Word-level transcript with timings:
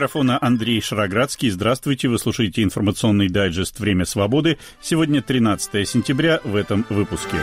микрофона 0.00 0.38
Андрей 0.40 0.80
Шароградский. 0.80 1.50
Здравствуйте, 1.50 2.08
вы 2.08 2.18
слушаете 2.18 2.62
информационный 2.62 3.28
дайджест 3.28 3.78
«Время 3.80 4.06
свободы». 4.06 4.56
Сегодня 4.80 5.20
13 5.20 5.86
сентября 5.86 6.40
в 6.42 6.56
этом 6.56 6.86
выпуске. 6.88 7.36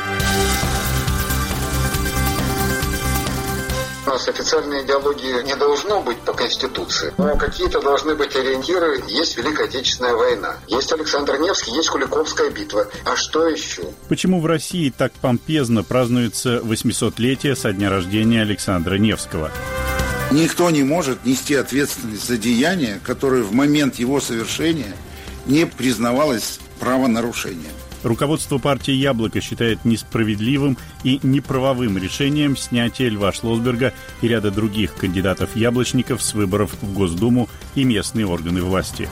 У 4.08 4.10
нас 4.10 4.28
официальной 4.28 4.84
идеологии 4.84 5.46
не 5.46 5.56
должно 5.56 6.02
быть 6.02 6.18
по 6.22 6.34
Конституции, 6.34 7.14
но 7.20 7.38
какие-то 7.38 7.80
должны 7.80 8.16
быть 8.16 8.36
ориентиры. 8.36 9.04
Есть 9.08 9.38
Великая 9.38 9.66
Отечественная 9.66 10.16
война, 10.16 10.56
есть 10.68 10.92
Александр 10.92 11.38
Невский, 11.38 11.76
есть 11.76 11.90
Куликовская 11.90 12.50
битва. 12.50 12.88
А 13.06 13.16
что 13.16 13.48
еще? 13.48 13.84
Почему 14.10 14.42
в 14.42 14.48
России 14.48 14.90
так 14.90 15.14
помпезно 15.14 15.84
празднуется 15.84 16.58
800-летие 16.58 17.56
со 17.56 17.72
дня 17.72 17.92
рождения 17.92 18.42
Александра 18.42 18.96
Невского? 18.96 19.52
Никто 20.32 20.70
не 20.70 20.84
может 20.84 21.26
нести 21.26 21.56
ответственность 21.56 22.28
за 22.28 22.38
деяние, 22.38 23.00
которое 23.02 23.44
в 23.44 23.54
момент 23.54 23.96
его 23.96 24.20
совершения 24.20 24.94
не 25.46 25.66
признавалось 25.66 26.60
правонарушением. 26.80 27.72
Руководство 28.04 28.58
партии 28.58 28.92
«Яблоко» 28.92 29.42
считает 29.42 29.86
несправедливым 29.86 30.78
и 31.04 31.20
неправовым 31.24 31.98
решением 31.98 32.58
снятие 32.58 33.10
Льва 33.10 33.32
Шлосберга 33.32 33.94
и 34.22 34.28
ряда 34.28 34.52
других 34.52 34.96
кандидатов-яблочников 34.96 36.22
с 36.22 36.34
выборов 36.34 36.72
в 36.82 36.94
Госдуму 36.94 37.50
и 37.76 37.86
местные 37.86 38.28
органы 38.28 38.62
власти. 38.62 39.10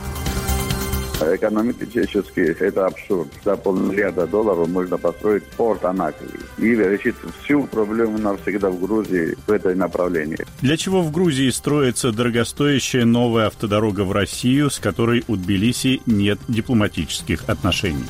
Экономически 1.20 2.40
это 2.62 2.86
абсурд. 2.86 3.28
За 3.44 3.56
полмиллиарда 3.56 4.26
долларов 4.26 4.68
можно 4.68 4.98
построить 4.98 5.44
порт 5.44 5.84
Анаклии 5.84 6.40
и 6.58 6.74
решить 6.74 7.16
всю 7.42 7.64
проблему 7.64 8.18
навсегда 8.18 8.70
в 8.70 8.80
Грузии 8.80 9.36
в 9.46 9.50
этой 9.50 9.74
направлении. 9.74 10.38
Для 10.60 10.76
чего 10.76 11.02
в 11.02 11.10
Грузии 11.10 11.48
строится 11.50 12.12
дорогостоящая 12.12 13.04
новая 13.04 13.46
автодорога 13.46 14.02
в 14.02 14.12
Россию, 14.12 14.70
с 14.70 14.78
которой 14.78 15.24
у 15.26 15.36
Тбилиси 15.36 16.02
нет 16.06 16.38
дипломатических 16.48 17.48
отношений? 17.48 18.04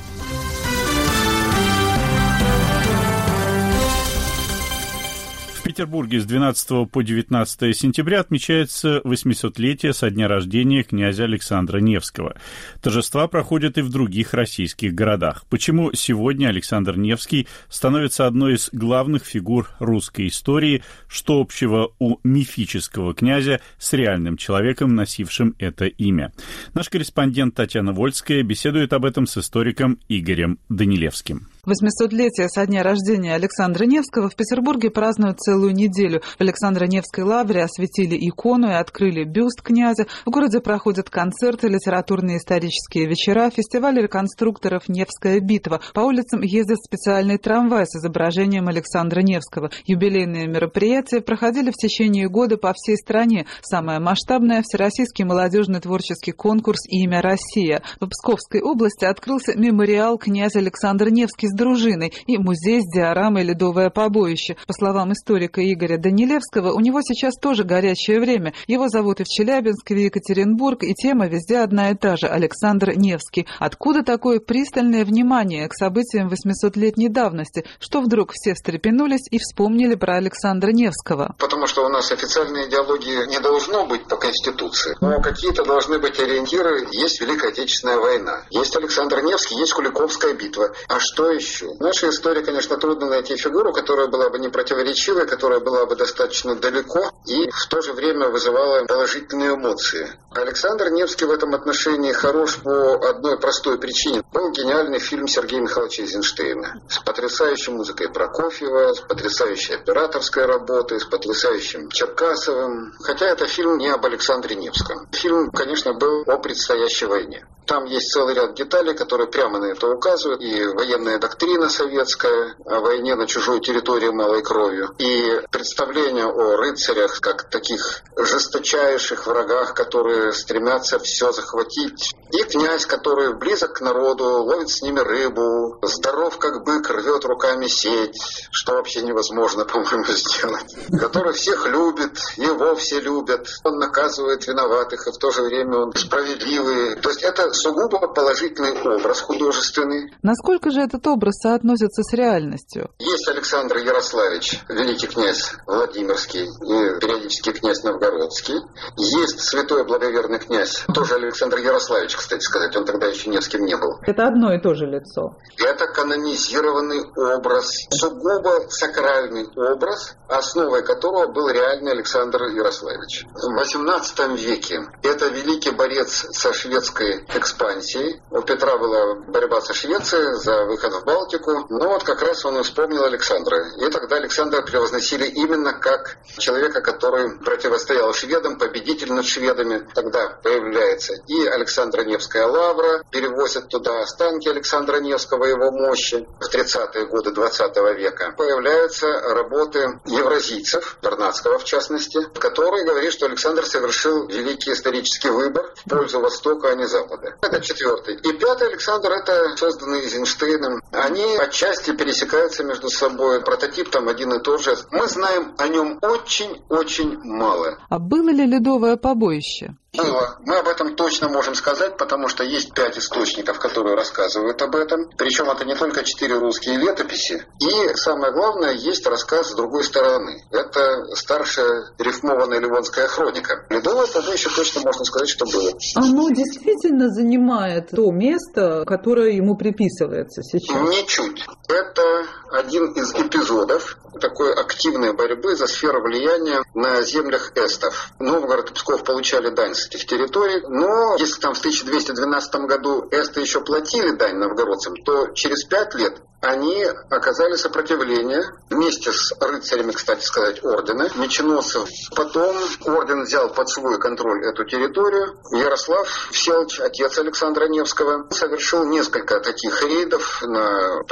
Петербурге 5.77 6.21
с 6.21 6.25
12 6.25 6.91
по 6.91 7.03
19 7.03 7.77
сентября 7.77 8.21
отмечается 8.21 9.03
800-летие 9.05 9.93
со 9.93 10.11
дня 10.11 10.27
рождения 10.27 10.83
князя 10.83 11.25
Александра 11.25 11.81
Невского. 11.81 12.35
Торжества 12.81 13.29
проходят 13.29 13.77
и 13.77 13.83
в 13.83 13.91
других 13.91 14.33
российских 14.33 14.95
городах. 14.95 15.45
Почему 15.51 15.93
сегодня 15.93 16.49
Александр 16.49 16.97
Невский 16.97 17.47
становится 17.69 18.27
одной 18.27 18.55
из 18.55 18.71
главных 18.73 19.27
фигур 19.27 19.69
русской 19.79 20.29
истории, 20.29 20.83
что 21.09 21.43
общего 21.43 21.93
у 21.99 22.21
мифического 22.25 23.13
князя 23.13 23.61
с 23.77 23.93
реальным 23.93 24.39
человеком, 24.39 24.95
носившим 24.95 25.57
это 25.59 25.85
имя? 25.85 26.33
Наш 26.73 26.89
корреспондент 26.89 27.55
Татьяна 27.55 27.93
Вольская 27.93 28.43
беседует 28.43 28.95
об 28.95 29.05
этом 29.05 29.27
с 29.27 29.37
историком 29.37 29.99
Игорем 30.09 30.59
Данилевским. 30.71 31.49
800-летие 31.67 32.49
со 32.49 32.65
дня 32.65 32.85
рождения 32.85 33.35
Александра 33.35 33.87
Невского 33.87 34.31
в 34.31 34.37
Петербурге 34.37 34.89
празднуют 34.89 35.41
целую 35.41 35.75
неделю. 35.75 36.23
В 36.39 36.41
Александро-Невской 36.41 37.25
лавре 37.25 37.65
осветили 37.65 38.17
икону 38.17 38.69
и 38.69 38.75
открыли 38.75 39.25
бюст 39.25 39.63
князя. 39.63 40.07
В 40.25 40.31
городе 40.31 40.61
проходят 40.61 41.11
концерты, 41.11 41.67
литературные 41.67 42.37
исторические 42.37 43.09
вечера, 43.09 43.51
фестиваль 43.51 44.01
реконструкторов 44.01 44.89
«Невская 44.89 45.41
битва». 45.41 45.81
По 45.93 46.01
улицам 46.01 46.43
ездят 46.43 46.79
специальный 46.79 47.37
трамвай 47.39 47.85
с 47.85 47.97
изображением 47.97 48.69
Александра 48.69 49.23
Невского. 49.23 49.71
Юбилейные 49.87 50.47
мероприятия 50.47 51.21
проходили 51.21 51.73
в 51.73 51.75
течение 51.75 52.29
года 52.29 52.59
по 52.59 52.73
всей 52.75 52.97
стране. 52.97 53.47
Самое 53.63 53.99
масштабное– 53.99 54.63
Всероссийский 54.65 55.25
молодежный 55.25 55.81
творческий 55.81 56.31
конкурс 56.31 56.83
«Имя 56.89 57.23
Россия». 57.23 57.83
В 58.01 58.07
Псковской 58.07 58.61
области 58.61 59.05
открылся 59.05 59.59
мемориал 59.59 60.17
князь 60.17 60.55
Александр 60.55 61.09
Невский 61.09 61.56
дружиной 61.57 62.13
и 62.27 62.39
музей 62.39 62.81
с 62.81 62.85
диорамой 62.93 63.43
«Ледовое 63.43 63.91
побоище». 63.91 64.57
По 64.67 64.73
словам 64.73 65.13
историка 65.13 65.61
Игоря 65.61 65.99
Данилевского, 65.99 66.73
у 66.73 66.81
него 66.81 67.01
сейчас 67.03 67.35
тоже 67.35 67.65
горячее 67.65 68.21
время. 68.21 68.53
Его 68.67 68.89
зовут 68.89 69.21
и 69.21 69.25
в 69.25 69.29
Челябинск, 69.29 69.91
и 69.91 69.95
в 69.95 69.99
Екатеринбург, 69.99 70.83
и 70.85 70.95
тема 70.95 71.27
везде 71.27 71.59
одна 71.59 71.91
и 71.91 71.95
та 71.95 72.17
же– 72.17 72.27
Александр 72.29 72.93
Невский. 72.97 73.47
Откуда 73.59 74.03
такое 74.03 74.41
пристальное 74.41 75.05
внимание 75.05 75.69
к 75.69 75.75
событиям 75.75 76.29
800-летней 76.29 77.09
давности, 77.09 77.65
что 77.81 78.01
вдруг 78.01 78.33
все 78.33 78.55
встрепенулись 78.55 79.27
и 79.31 79.39
вспомнили 79.39 79.95
про 79.95 80.17
Александра 80.17 80.71
Невского? 80.71 81.35
Потому 81.39 81.67
что 81.67 81.85
у 81.85 81.89
нас 81.89 82.13
официальной 82.13 82.69
идеологии 82.69 83.29
не 83.29 83.41
должно 83.41 83.87
быть 83.87 84.07
по 84.07 84.17
Конституции, 84.17 84.97
но 85.01 85.21
какие-то 85.21 85.65
должны 85.65 85.99
быть 85.99 86.19
ориентиры. 86.19 86.87
Есть 86.93 87.21
Великая 87.21 87.49
Отечественная 87.49 87.99
война, 87.99 88.43
есть 88.51 88.77
Александр 88.77 89.23
Невский, 89.23 89.59
есть 89.59 89.73
Куликовская 89.73 90.35
битва. 90.35 90.71
А 90.89 91.01
что 91.01 91.31
еще? 91.31 91.46
Еще. 91.47 91.69
В 91.69 91.81
нашей 91.81 92.11
истории, 92.11 92.43
конечно, 92.43 92.77
трудно 92.77 93.09
найти 93.09 93.37
фигуру, 93.37 93.73
которая 93.73 94.09
была 94.09 94.29
бы 94.31 94.39
не 94.39 94.49
противоречивой, 94.49 95.27
которая 95.27 95.61
была 95.61 95.87
бы 95.87 95.97
достаточно 95.97 96.55
далеко 96.55 97.11
и 97.27 97.49
в 97.51 97.67
то 97.67 97.81
же 97.81 97.93
время 97.93 98.29
вызывала 98.29 98.85
положительные 98.85 99.55
эмоции. 99.55 100.13
Александр 100.37 100.91
Невский 100.91 101.25
в 101.25 101.31
этом 101.31 101.55
отношении 101.55 102.13
хорош 102.13 102.59
по 102.59 103.09
одной 103.09 103.39
простой 103.39 103.79
причине. 103.79 104.23
Был 104.33 104.51
гениальный 104.51 104.99
фильм 104.99 105.27
Сергея 105.27 105.63
Михайловича 105.63 106.03
Эйзенштейна 106.03 106.83
с 106.89 106.99
потрясающей 106.99 107.73
музыкой 107.73 108.11
Прокофьева, 108.11 108.93
с 108.93 109.01
потрясающей 109.01 109.77
операторской 109.77 110.45
работой, 110.45 111.01
с 111.01 111.05
потрясающим 111.05 111.89
Черкасовым. 111.91 112.93
Хотя 113.01 113.27
это 113.27 113.47
фильм 113.47 113.79
не 113.79 113.89
об 113.89 114.05
Александре 114.05 114.57
Невском. 114.57 115.09
Фильм, 115.13 115.51
конечно, 115.51 115.95
был 115.95 116.23
о 116.27 116.37
предстоящей 116.37 117.07
войне. 117.07 117.47
Там 117.67 117.85
есть 117.85 118.13
целый 118.13 118.35
ряд 118.35 118.55
деталей, 118.55 118.95
которые 118.95 119.27
прямо 119.27 119.59
на 119.59 119.67
это 119.67 119.89
указывают. 119.89 120.41
И 120.41 120.67
военная 120.67 121.19
доктрина 121.19 121.69
советская 121.69 122.55
о 122.65 122.81
войне 122.81 123.17
на 123.17 123.27
чужой 123.27 123.61
территории 123.61 124.11
малой 124.11 124.43
кровью. 124.43 124.95
И 124.99 125.43
представление 125.51 126.27
о 126.27 126.57
рыцарях 126.57 127.21
как 127.21 127.51
таких 127.51 128.03
жесточайших 128.17 129.27
врагах, 129.27 129.75
которые 129.75 130.26
стремятся 130.33 130.99
все 130.99 131.33
захватить. 131.33 132.15
И 132.37 132.43
князь, 132.43 132.85
который 132.85 133.35
близок 133.39 133.75
к 133.75 133.81
народу, 133.81 134.25
ловит 134.43 134.69
с 134.69 134.83
ними 134.83 135.01
рыбу, 135.01 135.79
здоров 135.81 136.37
как 136.39 136.65
бык, 136.65 136.91
рвет 136.91 137.25
руками 137.25 137.67
сеть, 137.67 138.21
что 138.51 138.75
вообще 138.75 139.01
невозможно, 139.01 139.65
по-моему, 139.73 140.05
сделать. 140.05 140.77
Который 141.01 141.33
всех 141.33 141.67
любит, 141.67 142.19
его 142.37 142.75
все 142.77 143.01
любят. 143.01 143.49
Он 143.65 143.79
наказывает 143.79 144.47
виноватых, 144.47 145.07
и 145.07 145.13
в 145.13 145.17
то 145.17 145.31
же 145.31 145.43
время 145.43 145.79
он 145.79 145.93
справедливый. 145.95 146.97
То 146.97 147.09
есть 147.09 147.23
это 147.23 147.55
сугубо 147.55 148.07
положительный 148.09 148.73
образ 148.83 149.23
художественный. 149.23 150.13
Насколько 150.23 150.71
же 150.71 150.81
этот 150.81 151.07
образ 151.07 151.37
соотносится 151.41 152.03
с 152.03 152.13
реальностью? 152.13 152.91
Есть 152.99 153.29
Александр 153.29 153.79
Ярославич, 153.79 154.61
великий 154.69 155.07
князь 155.07 155.53
Владимирский 155.67 156.45
и 156.45 157.01
периодически 157.01 157.53
князь 157.53 157.83
Новгородский. 157.83 158.57
Есть 158.99 159.41
святой 159.41 159.85
благоверный 159.85 160.39
князь, 160.39 160.85
тоже 160.93 161.15
Александр 161.15 161.59
Ярославич, 161.59 162.15
кстати 162.27 162.43
сказать, 162.43 162.75
он 162.75 162.85
тогда 162.85 163.07
еще 163.07 163.31
ни 163.31 163.39
с 163.39 163.47
кем 163.47 163.65
не 163.65 163.77
был. 163.77 164.01
Это 164.03 164.27
одно 164.27 164.53
и 164.53 164.61
то 164.61 164.75
же 164.75 164.85
лицо. 164.87 165.37
Это 165.59 165.87
канонизированный 165.87 167.05
образ, 167.37 167.71
сугубо 167.91 168.67
сакральный 168.69 169.47
образ, 169.55 170.17
основой 170.29 170.83
которого 170.83 171.29
был 171.29 171.49
реальный 171.49 171.93
Александр 171.93 172.43
Ярославич. 172.47 173.27
В 173.33 173.57
XVIII 173.57 174.37
веке 174.37 174.81
это 175.05 175.29
великий 175.29 175.71
борец 175.71 176.27
со 176.33 176.53
шведской 176.53 177.25
экспансией. 177.33 178.21
У 178.33 178.43
Петра 178.43 178.77
была 178.77 179.15
борьба 179.29 179.61
со 179.61 179.73
Швецией 179.73 180.35
за 180.35 180.65
выход 180.65 180.95
в 180.95 181.05
Балтику. 181.05 181.67
Но 181.69 181.91
вот 181.91 182.03
как 182.03 182.23
раз 182.23 182.45
он 182.45 182.61
вспомнил 182.65 183.05
Александра. 183.05 183.69
И 183.79 183.89
тогда 183.89 184.17
Александра 184.17 184.63
превозносили 184.63 185.27
именно 185.27 185.75
как 185.75 186.17
человека, 186.39 186.81
который 186.81 187.39
противостоял 187.39 188.13
шведам, 188.13 188.59
победитель 188.59 189.13
над 189.13 189.27
шведами. 189.27 189.87
Тогда 189.95 190.41
появляется 190.43 191.15
и 191.29 191.47
Александра 191.47 192.03
Невская 192.17 192.47
лавра, 192.47 193.05
перевозят 193.11 193.69
туда 193.69 194.01
останки 194.01 194.49
Александра 194.49 195.01
Невского, 195.01 195.45
его 195.45 195.71
мощи. 195.71 196.27
В 196.41 196.49
30-е 196.53 197.05
годы 197.07 197.31
20 197.31 197.77
века 197.99 198.35
появляются 198.37 199.07
работы 199.07 200.01
евразийцев, 200.07 200.97
Вернадского 201.03 201.59
в 201.59 201.65
частности, 201.65 202.19
который 202.39 202.85
говорит, 202.85 203.13
что 203.13 203.27
Александр 203.27 203.67
совершил 203.67 204.29
великий 204.29 204.73
исторический 204.73 205.29
выбор 205.29 205.75
в 205.85 205.91
пользу 205.91 206.21
Востока, 206.21 206.71
а 206.71 206.75
не 206.75 206.87
Запада. 206.87 207.37
Это 207.43 207.61
четвертый. 207.61 208.15
И 208.15 208.33
пятый 208.33 208.69
Александр, 208.69 209.13
это 209.13 209.55
созданный 209.57 210.01
Эйзенштейном. 210.01 210.81
Они 210.93 211.37
отчасти 211.37 211.95
пересекаются 211.95 212.65
между 212.65 212.89
собой. 212.89 213.43
Прототип 213.43 213.91
там 213.91 214.09
один 214.09 214.33
и 214.33 214.43
тот 214.43 214.63
же. 214.63 214.75
Мы 214.91 215.07
знаем 215.07 215.55
о 215.59 215.69
нем 215.69 215.99
очень-очень 216.01 217.19
мало. 217.25 217.77
А 217.91 217.99
было 217.99 218.31
ли 218.31 218.47
ледовое 218.47 218.97
побоище? 218.97 219.77
Было. 219.97 220.37
Мы 220.45 220.57
об 220.57 220.69
этом 220.69 220.97
точно 220.97 221.29
можем 221.29 221.55
сказать, 221.55 221.97
потому 221.97 222.29
что 222.29 222.45
есть 222.45 222.75
пять 222.75 222.99
источников, 222.99 223.59
которые 223.59 223.97
рассказывают 223.97 224.61
об 224.63 224.75
этом. 224.77 225.11
Причем 225.17 225.51
это 225.51 225.65
не 225.65 225.75
только 225.75 226.05
четыре 226.05 226.39
русские 226.39 226.77
летописи. 226.77 227.45
И 227.61 227.97
самое 227.97 228.33
главное, 228.33 228.73
есть 228.73 229.07
рассказ 229.07 229.51
с 229.51 229.55
другой 229.55 229.85
стороны. 229.85 230.43
Это 230.51 231.15
старшая 231.15 231.93
рифмованная 231.99 232.61
ливонская 232.61 233.09
хроника. 233.09 233.67
Ледовое 233.71 234.07
тогда 234.07 234.33
еще 234.33 234.51
точно 234.51 234.83
можно 234.83 235.05
сказать, 235.05 235.29
что 235.29 235.45
было. 235.47 235.73
Оно 235.95 236.31
действительно 236.31 237.09
занимает 237.09 237.91
то 237.91 238.11
место, 238.11 238.85
которое 238.87 239.33
ему 239.33 239.57
приписывается 239.57 240.43
сейчас? 240.43 240.77
Ничуть. 240.77 241.45
Это 241.69 242.27
один 242.53 242.93
из 242.93 243.13
эпизодов 243.15 243.97
такой 244.21 244.55
активной 244.55 245.13
борьбы 245.13 245.57
за 245.57 245.67
сферу 245.67 246.01
влияния 246.03 246.63
на 246.75 247.03
землях 247.03 247.53
эстов. 247.57 248.13
Новгород 248.19 248.71
и 248.71 248.75
Псков 248.75 249.05
получали 249.05 249.51
дань 249.51 249.75
с 249.75 249.87
этих 249.87 250.07
территорий, 250.07 250.63
но 250.69 251.17
если 251.19 251.41
там 251.41 251.55
в 251.55 251.59
1212 251.59 252.55
году 252.67 253.09
эсты 253.11 253.41
еще 253.41 253.61
платили 253.61 254.13
дань 254.13 254.37
новгородцам, 254.37 254.97
то 255.05 255.29
через 255.35 255.65
пять 255.65 255.95
лет 255.95 256.21
они 256.41 256.85
оказали 257.11 257.57
сопротивление 257.57 258.43
вместе 258.71 259.11
с 259.11 259.33
рыцарями, 259.41 259.91
кстати 259.91 260.23
сказать, 260.25 260.63
ордена, 260.63 261.09
меченосцев. 261.17 261.89
Потом 262.15 262.57
орден 262.85 263.25
взял 263.25 263.53
под 263.53 263.69
свой 263.69 263.99
контроль 263.99 264.45
эту 264.47 264.65
территорию. 264.65 265.39
Ярослав 265.53 266.09
Всеволодович, 266.31 266.81
отец 266.81 267.19
Александра 267.19 267.67
Невского, 267.69 268.29
совершил 268.31 268.85
несколько 268.85 269.41
таких 269.41 269.83
рейдов 269.83 270.43
на 270.43 271.03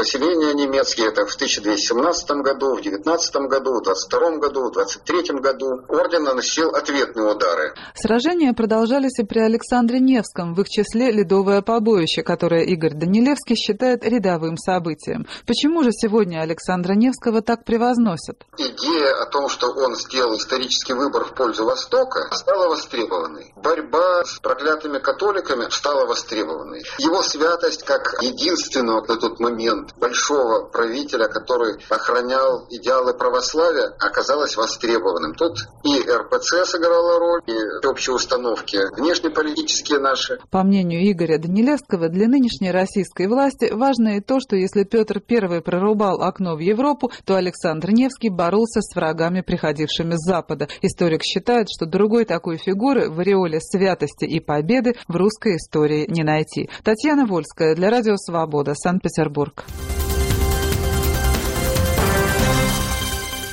поселения 0.45 0.67
немецкие. 0.67 1.09
Это 1.09 1.27
в 1.27 1.35
1217 1.35 2.31
году, 2.43 2.77
в 2.77 2.83
19 2.83 3.37
году, 3.49 3.81
в 3.81 3.83
22 3.83 4.31
году, 4.39 4.69
в 4.69 4.73
23 4.73 5.39
году. 5.41 5.67
Орден 5.89 6.25
наносил 6.25 6.71
ответные 6.71 7.33
удары. 7.33 7.75
Сражения 7.95 8.53
продолжались 8.53 9.19
и 9.19 9.25
при 9.25 9.41
Александре 9.41 10.01
Невском, 10.01 10.55
в 10.55 10.61
их 10.61 10.69
числе 10.69 11.11
ледовое 11.11 11.63
побоище, 11.63 12.23
которое 12.23 12.65
Игорь 12.65 12.95
Данилевский 12.95 13.57
считает 13.57 14.05
рядовым 14.05 14.57
событием. 14.57 15.27
Почему 15.47 15.83
же 15.83 15.91
сегодня 15.93 16.41
Александра 16.41 16.95
Невского 16.95 17.43
так 17.43 17.65
превозносят? 17.65 18.45
Идея 18.59 19.23
о 19.23 19.27
том, 19.27 19.49
что 19.49 19.69
он 19.69 19.97
сделал 19.97 20.37
исторический 20.37 20.95
выбор 20.95 21.25
в 21.25 21.35
пользу 21.35 21.65
Востока, 21.65 22.29
стала 22.33 22.69
востребованной. 22.69 23.53
Борьба 23.57 24.25
с 24.25 24.39
проклятыми 24.41 24.99
католиками 24.99 25.67
стала 25.71 26.07
востребованной. 26.07 26.83
Его 26.99 27.23
святость 27.23 27.85
как 27.85 28.17
единственного 28.23 29.05
на 29.07 29.17
тот 29.17 29.41
момент 29.41 29.95
большого 29.97 30.34
правителя, 30.73 31.29
который 31.29 31.77
охранял 31.89 32.67
идеалы 32.71 33.15
православия, 33.15 33.95
оказалась 33.99 34.57
востребованным. 34.57 35.35
Тут 35.35 35.59
и 35.85 36.01
РПЦ 36.01 36.65
сыграла 36.65 37.19
роль, 37.19 37.43
и 37.47 37.87
общие 37.87 38.15
установки 38.15 38.79
внешнеполитические 38.97 39.99
наши. 39.99 40.39
По 40.51 40.63
мнению 40.63 41.11
Игоря 41.11 41.39
Данилевского, 41.39 42.09
для 42.09 42.29
нынешней 42.29 42.71
российской 42.71 43.27
власти 43.27 43.71
важно 43.73 44.17
и 44.17 44.21
то, 44.21 44.41
что 44.41 44.57
если 44.57 44.85
Петр 44.85 45.23
I 45.29 45.61
прорубал 45.61 46.23
окно 46.23 46.57
в 46.57 46.61
Европу, 46.61 47.11
то 47.25 47.37
Александр 47.37 47.91
Невский 47.91 48.31
боролся 48.31 48.81
с 48.81 48.95
врагами, 48.95 49.41
приходившими 49.41 50.15
с 50.15 50.25
Запада. 50.25 50.69
Историк 50.83 51.23
считает, 51.23 51.69
что 51.71 51.87
другой 51.87 52.25
такой 52.25 52.57
фигуры 52.59 53.11
в 53.11 53.21
ореоле 53.21 53.61
святости 53.61 54.25
и 54.25 54.41
победы 54.41 54.95
в 55.09 55.17
русской 55.17 55.57
истории 55.57 56.07
не 56.09 56.23
найти. 56.23 56.69
Татьяна 56.83 57.27
Вольская 57.27 57.75
для 57.75 57.91
Радио 57.91 58.17
Свобода, 58.17 58.75
Санкт-Петербург. 58.75 59.65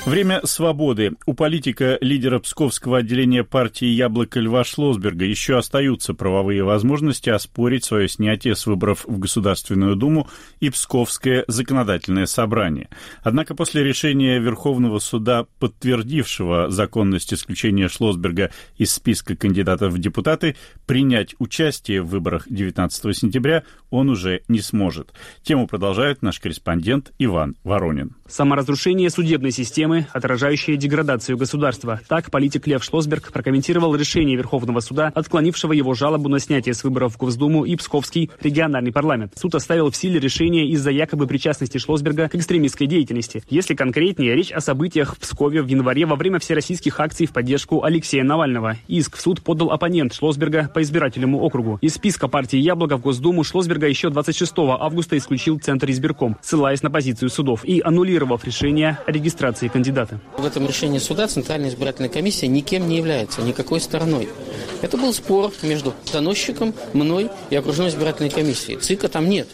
Время 0.04 0.40
свободы. 0.44 1.12
У 1.26 1.32
политика, 1.32 1.96
лидера 2.00 2.40
Псковского 2.40 2.98
отделения 2.98 3.44
партии 3.44 3.86
«Яблоко» 3.86 4.40
Льва 4.40 4.64
Шлосберга 4.64 5.24
еще 5.24 5.56
остаются 5.56 6.12
правовые 6.12 6.64
возможности 6.64 7.30
оспорить 7.30 7.84
свое 7.84 8.08
снятие 8.08 8.56
с 8.56 8.66
выборов 8.66 9.04
в 9.06 9.20
Государственную 9.20 9.94
Думу 9.94 10.28
и 10.58 10.70
Псковское 10.70 11.44
законодательное 11.46 12.26
собрание. 12.26 12.88
Однако 13.22 13.54
после 13.54 13.84
решения 13.84 14.40
Верховного 14.40 14.98
суда, 14.98 15.46
подтвердившего 15.60 16.68
законность 16.68 17.32
исключения 17.32 17.88
Шлосберга 17.88 18.50
из 18.76 18.92
списка 18.92 19.36
кандидатов 19.36 19.92
в 19.92 19.98
депутаты, 19.98 20.56
принять 20.84 21.36
участие 21.38 22.02
в 22.02 22.08
выборах 22.08 22.48
19 22.48 23.16
сентября 23.16 23.62
он 23.90 24.10
уже 24.10 24.42
не 24.48 24.62
сможет. 24.62 25.12
Тему 25.44 25.68
продолжает 25.68 26.22
наш 26.22 26.40
корреспондент 26.40 27.12
Иван 27.20 27.54
Воронин. 27.62 28.16
Саморазрушение 28.32 29.10
судебной 29.10 29.50
системы 29.50 30.06
отражающие 30.10 30.78
деградацию 30.78 31.36
государства. 31.36 32.00
Так 32.08 32.30
политик 32.30 32.66
Лев 32.66 32.82
Шлосберг 32.82 33.30
прокомментировал 33.30 33.94
решение 33.94 34.38
Верховного 34.38 34.80
суда, 34.80 35.12
отклонившего 35.14 35.74
его 35.74 35.92
жалобу 35.92 36.30
на 36.30 36.38
снятие 36.38 36.72
с 36.72 36.82
выборов 36.82 37.12
в 37.12 37.18
Госдуму 37.18 37.66
и 37.66 37.76
Псковский 37.76 38.30
региональный 38.40 38.90
парламент. 38.90 39.34
Суд 39.36 39.54
оставил 39.54 39.90
в 39.90 39.96
силе 39.96 40.18
решение 40.18 40.66
из-за 40.68 40.90
якобы 40.90 41.26
причастности 41.26 41.76
Шлосберга 41.76 42.30
к 42.30 42.34
экстремистской 42.34 42.86
деятельности. 42.86 43.42
Если 43.50 43.74
конкретнее, 43.74 44.34
речь 44.34 44.50
о 44.50 44.62
событиях 44.62 45.14
в 45.14 45.18
Пскове 45.18 45.60
в 45.60 45.66
январе 45.66 46.06
во 46.06 46.16
время 46.16 46.38
всероссийских 46.38 46.98
акций 47.00 47.26
в 47.26 47.34
поддержку 47.34 47.84
Алексея 47.84 48.24
Навального. 48.24 48.78
Иск 48.88 49.18
в 49.18 49.20
суд 49.20 49.42
подал 49.42 49.72
оппонент 49.72 50.14
Шлосберга 50.14 50.70
по 50.72 50.80
избирательному 50.80 51.38
округу. 51.38 51.76
Из 51.82 51.92
списка 51.92 52.28
партии 52.28 52.56
«Яблоко» 52.56 52.96
в 52.96 53.02
Госдуму 53.02 53.44
Шлосберга 53.44 53.88
еще 53.88 54.08
26 54.08 54.54
августа 54.56 55.18
исключил 55.18 55.58
Центр 55.58 55.90
избирком, 55.90 56.38
ссылаясь 56.40 56.82
на 56.82 56.90
позицию 56.90 57.28
судов 57.28 57.66
и 57.66 57.82
аннулировав 58.22 58.44
решение 58.44 58.98
о 59.06 59.10
регистрации 59.10 59.68
кандидата. 59.68 60.20
В 60.38 60.44
этом 60.44 60.66
решении 60.66 60.98
суда 60.98 61.26
Центральная 61.26 61.70
избирательная 61.70 62.08
комиссия 62.08 62.48
никем 62.48 62.88
не 62.88 62.96
является, 62.96 63.42
никакой 63.42 63.80
стороной. 63.80 64.28
Это 64.80 64.96
был 64.96 65.12
спор 65.12 65.52
между 65.62 65.92
доносчиком, 66.12 66.74
мной 66.92 67.30
и 67.50 67.56
окружной 67.56 67.88
избирательной 67.88 68.30
комиссией. 68.30 68.78
ЦИКа 68.78 69.08
там 69.08 69.28
нет. 69.28 69.48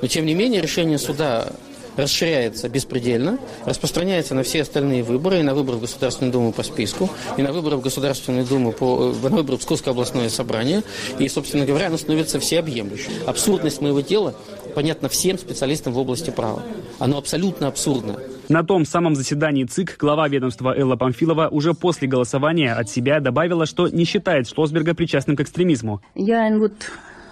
Но, 0.00 0.08
тем 0.08 0.26
не 0.26 0.34
менее, 0.34 0.60
решение 0.60 0.98
суда 0.98 1.48
расширяется 1.96 2.68
беспредельно, 2.68 3.38
распространяется 3.64 4.34
на 4.34 4.42
все 4.42 4.62
остальные 4.62 5.02
выборы, 5.02 5.40
и 5.40 5.42
на 5.42 5.54
выборы 5.54 5.78
в 5.78 5.80
Государственную 5.80 6.32
Думу 6.32 6.52
по 6.52 6.62
списку, 6.62 7.10
и 7.36 7.42
на 7.42 7.52
выборы 7.52 7.76
в 7.76 7.80
Государственную 7.80 8.46
Думу, 8.46 8.72
по, 8.72 9.12
э, 9.12 9.28
на 9.28 9.36
выборы 9.36 9.56
в 9.56 9.60
Псковское 9.60 9.92
областное 9.92 10.28
собрание, 10.28 10.82
и, 11.18 11.28
собственно 11.28 11.64
говоря, 11.64 11.88
оно 11.88 11.96
становится 11.96 12.40
всеобъемлющим. 12.40 13.12
Абсурдность 13.26 13.80
моего 13.80 14.00
дела 14.00 14.34
понятна 14.74 15.08
всем 15.08 15.38
специалистам 15.38 15.92
в 15.92 15.98
области 15.98 16.30
права. 16.30 16.62
Оно 16.98 17.18
абсолютно 17.18 17.68
абсурдно. 17.68 18.16
На 18.48 18.62
том 18.62 18.84
самом 18.84 19.14
заседании 19.14 19.64
ЦИК 19.64 19.96
глава 19.98 20.28
ведомства 20.28 20.76
Элла 20.76 20.96
Памфилова 20.96 21.48
уже 21.48 21.72
после 21.72 22.06
голосования 22.06 22.74
от 22.74 22.90
себя 22.90 23.20
добавила, 23.20 23.64
что 23.64 23.88
не 23.88 24.04
считает 24.04 24.48
Шлосберга 24.48 24.94
причастным 24.94 25.36
к 25.36 25.40
экстремизму. 25.40 26.02
Я 26.14 26.54
вот 26.58 26.74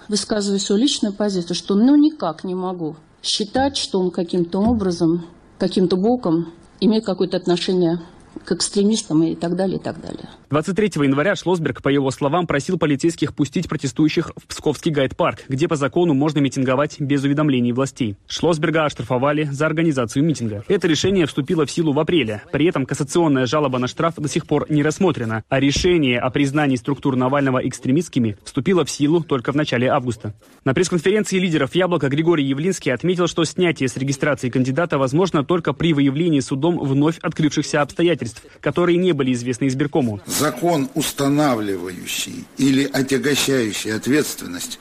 высказываю 0.07 0.59
свою 0.59 0.81
личную 0.81 1.13
позицию, 1.13 1.55
что 1.55 1.75
ну 1.75 1.95
никак 1.95 2.43
не 2.43 2.55
могу 2.55 2.95
считать, 3.23 3.77
что 3.77 3.99
он 3.99 4.11
каким-то 4.11 4.59
образом, 4.59 5.25
каким-то 5.57 5.95
боком 5.95 6.51
имеет 6.79 7.05
какое-то 7.05 7.37
отношение 7.37 7.99
к 8.45 8.51
экстремистам 8.51 9.23
и 9.23 9.35
так 9.35 9.55
далее, 9.55 9.77
и 9.77 9.81
так 9.81 10.01
далее. 10.01 10.29
23 10.49 11.03
января 11.03 11.35
Шлосберг, 11.35 11.81
по 11.81 11.89
его 11.89 12.11
словам, 12.11 12.45
просил 12.45 12.77
полицейских 12.77 13.33
пустить 13.33 13.67
протестующих 13.67 14.31
в 14.35 14.47
Псковский 14.47 14.91
гайд-парк, 14.91 15.45
где 15.47 15.67
по 15.67 15.75
закону 15.75 16.13
можно 16.13 16.39
митинговать 16.39 16.99
без 16.99 17.23
уведомлений 17.23 17.71
властей. 17.71 18.17
Шлосберга 18.27 18.85
оштрафовали 18.85 19.45
за 19.45 19.65
организацию 19.65 20.23
митинга. 20.23 20.63
Это 20.67 20.87
решение 20.87 21.25
вступило 21.25 21.65
в 21.65 21.71
силу 21.71 21.93
в 21.93 21.99
апреле. 21.99 22.43
При 22.51 22.65
этом 22.65 22.85
кассационная 22.85 23.45
жалоба 23.45 23.79
на 23.79 23.87
штраф 23.87 24.15
до 24.17 24.27
сих 24.29 24.45
пор 24.45 24.67
не 24.69 24.83
рассмотрена, 24.83 25.43
а 25.49 25.59
решение 25.59 26.19
о 26.19 26.29
признании 26.29 26.75
структур 26.75 27.15
Навального 27.15 27.67
экстремистскими 27.67 28.37
вступило 28.43 28.85
в 28.85 28.91
силу 28.91 29.23
только 29.23 29.51
в 29.51 29.55
начале 29.55 29.87
августа. 29.87 30.33
На 30.65 30.73
пресс-конференции 30.73 31.39
лидеров 31.39 31.75
«Яблока» 31.75 32.09
Григорий 32.09 32.45
Явлинский 32.45 32.91
отметил, 32.91 33.27
что 33.27 33.43
снятие 33.43 33.89
с 33.89 33.97
регистрации 33.97 34.49
кандидата 34.49 34.97
возможно 34.97 35.43
только 35.43 35.73
при 35.73 35.93
выявлении 35.93 36.39
судом 36.39 36.79
вновь 36.79 37.17
открывшихся 37.19 37.81
обстоятельств, 37.81 38.22
которые 38.61 38.97
не 38.97 39.11
были 39.11 39.33
известны 39.33 39.67
избиркому 39.67 40.21
закон, 40.25 40.89
устанавливающий 40.93 42.45
или 42.57 42.83
отягощающий 42.85 43.93
ответственность, 43.93 44.79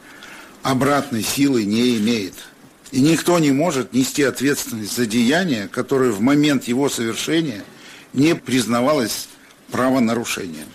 обратной 0.63 1.23
силы 1.23 1.65
не 1.65 1.97
имеет. 1.99 2.35
И 2.91 3.01
никто 3.01 3.39
не 3.39 3.53
может 3.53 3.95
нести 3.95 4.23
ответственность 4.23 4.95
за 4.95 5.07
деяние, 5.07 5.69
которое 5.69 6.11
в 6.11 6.21
момент 6.21 6.65
его 6.65 6.89
совершения 6.89 7.65
не 8.13 8.35
признавалось 8.35 9.29
правонарушением. 9.71 10.67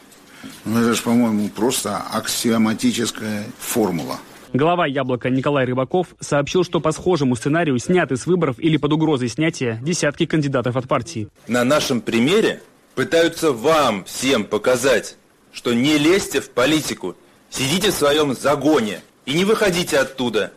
Ну, 0.66 0.80
это 0.80 0.96
же, 0.96 1.02
по-моему, 1.02 1.50
просто 1.50 1.98
аксиоматическая 1.98 3.46
формула. 3.60 4.20
Глава 4.54 4.88
«Яблока» 4.88 5.30
Николай 5.30 5.66
Рыбаков 5.66 6.08
сообщил, 6.20 6.64
что 6.64 6.80
по 6.80 6.92
схожему 6.92 7.36
сценарию 7.36 7.78
сняты 7.80 8.16
с 8.16 8.26
выборов 8.26 8.60
или 8.60 8.78
под 8.78 8.94
угрозой 8.94 9.28
снятия 9.28 9.80
десятки 9.84 10.26
кандидатов 10.26 10.78
от 10.78 10.88
партии. 10.88 11.28
На 11.48 11.64
нашем 11.66 12.00
примере 12.00 12.62
пытаются 12.96 13.52
вам 13.52 14.06
всем 14.06 14.46
показать, 14.46 15.18
что 15.52 15.74
не 15.74 15.98
лезьте 15.98 16.40
в 16.40 16.50
политику, 16.50 17.16
сидите 17.50 17.92
в 17.92 17.94
своем 17.94 18.34
загоне 18.34 19.02
и 19.26 19.34
не 19.34 19.44
выходите 19.44 19.98
оттуда. 19.98 20.54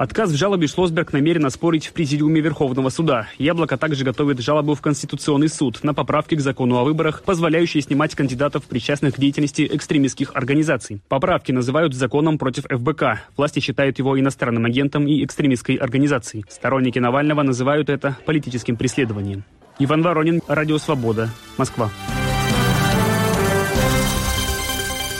Отказ 0.00 0.30
в 0.30 0.34
жалобе 0.34 0.66
Шлосберг 0.66 1.12
намерен 1.12 1.44
оспорить 1.44 1.86
в 1.86 1.92
Президиуме 1.92 2.40
Верховного 2.40 2.88
суда. 2.88 3.28
Яблоко 3.36 3.76
также 3.76 4.02
готовит 4.02 4.40
жалобу 4.40 4.74
в 4.74 4.80
Конституционный 4.80 5.50
суд 5.50 5.84
на 5.84 5.92
поправки 5.92 6.36
к 6.36 6.40
закону 6.40 6.78
о 6.78 6.84
выборах, 6.84 7.22
позволяющие 7.22 7.82
снимать 7.82 8.14
кандидатов, 8.14 8.64
причастных 8.64 9.16
к 9.16 9.18
деятельности 9.18 9.68
экстремистских 9.70 10.34
организаций. 10.34 11.02
Поправки 11.08 11.52
называют 11.52 11.92
законом 11.92 12.38
против 12.38 12.64
ФБК. 12.70 13.20
Власти 13.36 13.60
считают 13.60 13.98
его 13.98 14.18
иностранным 14.18 14.64
агентом 14.64 15.06
и 15.06 15.22
экстремистской 15.22 15.74
организацией. 15.74 16.46
Сторонники 16.48 16.98
Навального 16.98 17.42
называют 17.42 17.90
это 17.90 18.16
политическим 18.24 18.76
преследованием. 18.76 19.44
Иван 19.78 20.00
Воронин, 20.00 20.40
Радио 20.48 20.78
Свобода, 20.78 21.28
Москва. 21.58 21.90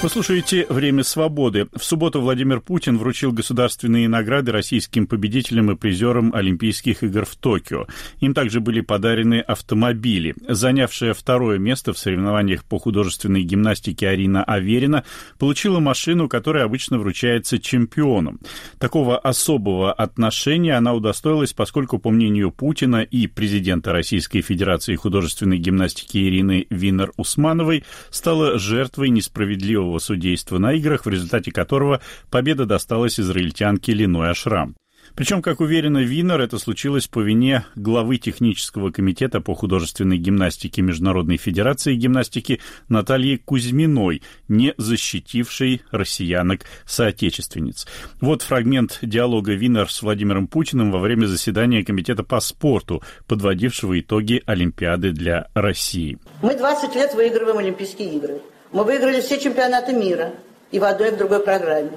Вы 0.02 0.08
слушаете 0.08 0.64
«Время 0.70 1.04
свободы». 1.04 1.68
В 1.76 1.84
субботу 1.84 2.22
Владимир 2.22 2.62
Путин 2.62 2.96
вручил 2.96 3.32
государственные 3.32 4.08
награды 4.08 4.50
российским 4.50 5.06
победителям 5.06 5.70
и 5.70 5.76
призерам 5.76 6.32
Олимпийских 6.34 7.02
игр 7.02 7.26
в 7.26 7.36
Токио. 7.36 7.86
Им 8.20 8.32
также 8.32 8.60
были 8.60 8.80
подарены 8.80 9.40
автомобили. 9.40 10.34
Занявшая 10.48 11.12
второе 11.12 11.58
место 11.58 11.92
в 11.92 11.98
соревнованиях 11.98 12.64
по 12.64 12.78
художественной 12.78 13.42
гимнастике 13.42 14.08
Арина 14.08 14.42
Аверина 14.42 15.04
получила 15.38 15.80
машину, 15.80 16.30
которая 16.30 16.64
обычно 16.64 16.98
вручается 16.98 17.58
чемпионам. 17.58 18.40
Такого 18.78 19.18
особого 19.18 19.92
отношения 19.92 20.78
она 20.78 20.94
удостоилась, 20.94 21.52
поскольку, 21.52 21.98
по 21.98 22.08
мнению 22.08 22.52
Путина 22.52 23.02
и 23.02 23.26
президента 23.26 23.92
Российской 23.92 24.40
Федерации 24.40 24.94
художественной 24.94 25.58
гимнастики 25.58 26.16
Ирины 26.16 26.66
Винер-Усмановой, 26.70 27.84
стала 28.08 28.58
жертвой 28.58 29.10
несправедливого 29.10 29.89
справедливого 29.90 29.98
судейства 29.98 30.58
на 30.58 30.72
играх, 30.74 31.06
в 31.06 31.08
результате 31.08 31.50
которого 31.50 32.00
победа 32.30 32.66
досталась 32.66 33.18
израильтянке 33.18 33.92
Леной 33.92 34.30
Ашрам. 34.30 34.74
Причем, 35.16 35.42
как 35.42 35.60
уверена 35.60 35.98
Винер, 35.98 36.40
это 36.40 36.58
случилось 36.58 37.08
по 37.08 37.20
вине 37.20 37.64
главы 37.74 38.18
технического 38.18 38.90
комитета 38.90 39.40
по 39.40 39.54
художественной 39.54 40.18
гимнастике 40.18 40.82
Международной 40.82 41.36
Федерации 41.36 41.96
гимнастики 41.96 42.60
Натальи 42.88 43.36
Кузьминой, 43.36 44.22
не 44.48 44.72
защитившей 44.76 45.82
россиянок-соотечественниц. 45.90 47.88
Вот 48.20 48.42
фрагмент 48.42 48.98
диалога 49.02 49.52
Винер 49.54 49.90
с 49.90 50.00
Владимиром 50.02 50.46
Путиным 50.46 50.92
во 50.92 51.00
время 51.00 51.26
заседания 51.26 51.84
Комитета 51.84 52.22
по 52.22 52.38
спорту, 52.38 53.02
подводившего 53.26 53.98
итоги 53.98 54.42
Олимпиады 54.46 55.10
для 55.10 55.48
России. 55.54 56.18
Мы 56.40 56.56
20 56.56 56.94
лет 56.94 57.14
выигрываем 57.14 57.58
Олимпийские 57.58 58.16
игры. 58.16 58.40
Мы 58.72 58.84
выиграли 58.84 59.20
все 59.20 59.38
чемпионаты 59.38 59.92
мира 59.92 60.30
и 60.70 60.78
в 60.78 60.84
одной 60.84 61.08
и 61.08 61.10
в 61.10 61.16
другой 61.16 61.40
программе. 61.40 61.90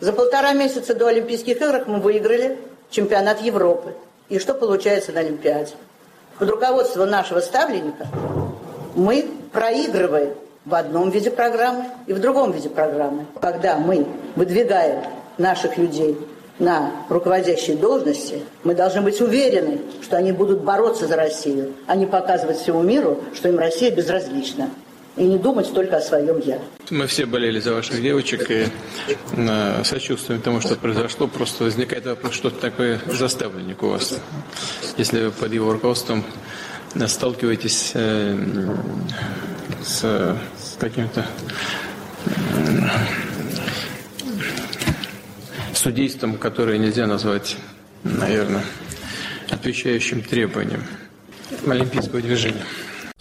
За 0.00 0.10
полтора 0.12 0.54
месяца 0.54 0.94
до 0.94 1.08
Олимпийских 1.08 1.60
игр 1.60 1.84
мы 1.86 2.00
выиграли 2.00 2.58
чемпионат 2.88 3.42
Европы. 3.42 3.94
И 4.30 4.38
что 4.38 4.54
получается 4.54 5.12
на 5.12 5.20
Олимпиаде? 5.20 5.72
Под 6.38 6.48
руководством 6.48 7.10
нашего 7.10 7.40
ставленника 7.40 8.06
мы 8.94 9.28
проигрываем 9.52 10.32
в 10.64 10.74
одном 10.74 11.10
виде 11.10 11.30
программы 11.30 11.90
и 12.06 12.14
в 12.14 12.20
другом 12.20 12.52
виде 12.52 12.70
программы. 12.70 13.26
Когда 13.42 13.76
мы 13.76 14.06
выдвигаем 14.34 15.04
наших 15.36 15.76
людей 15.76 16.16
на 16.58 16.90
руководящие 17.10 17.76
должности, 17.76 18.42
мы 18.62 18.74
должны 18.74 19.02
быть 19.02 19.20
уверены, 19.20 19.80
что 20.00 20.16
они 20.16 20.32
будут 20.32 20.62
бороться 20.62 21.06
за 21.06 21.16
Россию, 21.16 21.74
а 21.86 21.96
не 21.96 22.06
показывать 22.06 22.60
всему 22.60 22.80
миру, 22.80 23.20
что 23.34 23.50
им 23.50 23.58
Россия 23.58 23.90
безразлична 23.90 24.70
и 25.16 25.22
не 25.22 25.38
думать 25.38 25.72
только 25.72 25.96
о 25.96 26.00
своем 26.00 26.40
«я». 26.40 26.60
Мы 26.90 27.06
все 27.06 27.26
болели 27.26 27.60
за 27.60 27.72
ваших 27.72 28.02
девочек 28.02 28.50
и 28.50 28.66
э, 29.36 29.84
сочувствуем 29.84 30.40
тому, 30.40 30.60
что 30.60 30.74
произошло. 30.76 31.28
Просто 31.28 31.64
возникает 31.64 32.06
вопрос, 32.06 32.34
что 32.34 32.50
такое 32.50 33.00
заставленник 33.06 33.82
у 33.82 33.88
вас, 33.90 34.18
если 34.96 35.26
вы 35.26 35.30
под 35.30 35.52
его 35.52 35.72
руководством 35.72 36.24
э, 36.94 37.06
сталкиваетесь 37.06 37.92
э, 37.94 38.36
с, 39.84 40.00
с 40.00 40.76
каким-то 40.78 41.26
э, 42.26 42.30
судейством, 45.74 46.38
которое 46.38 46.78
нельзя 46.78 47.06
назвать, 47.06 47.56
наверное, 48.02 48.64
отвечающим 49.50 50.22
требованиям 50.22 50.82
олимпийского 51.66 52.20
движения. 52.20 52.64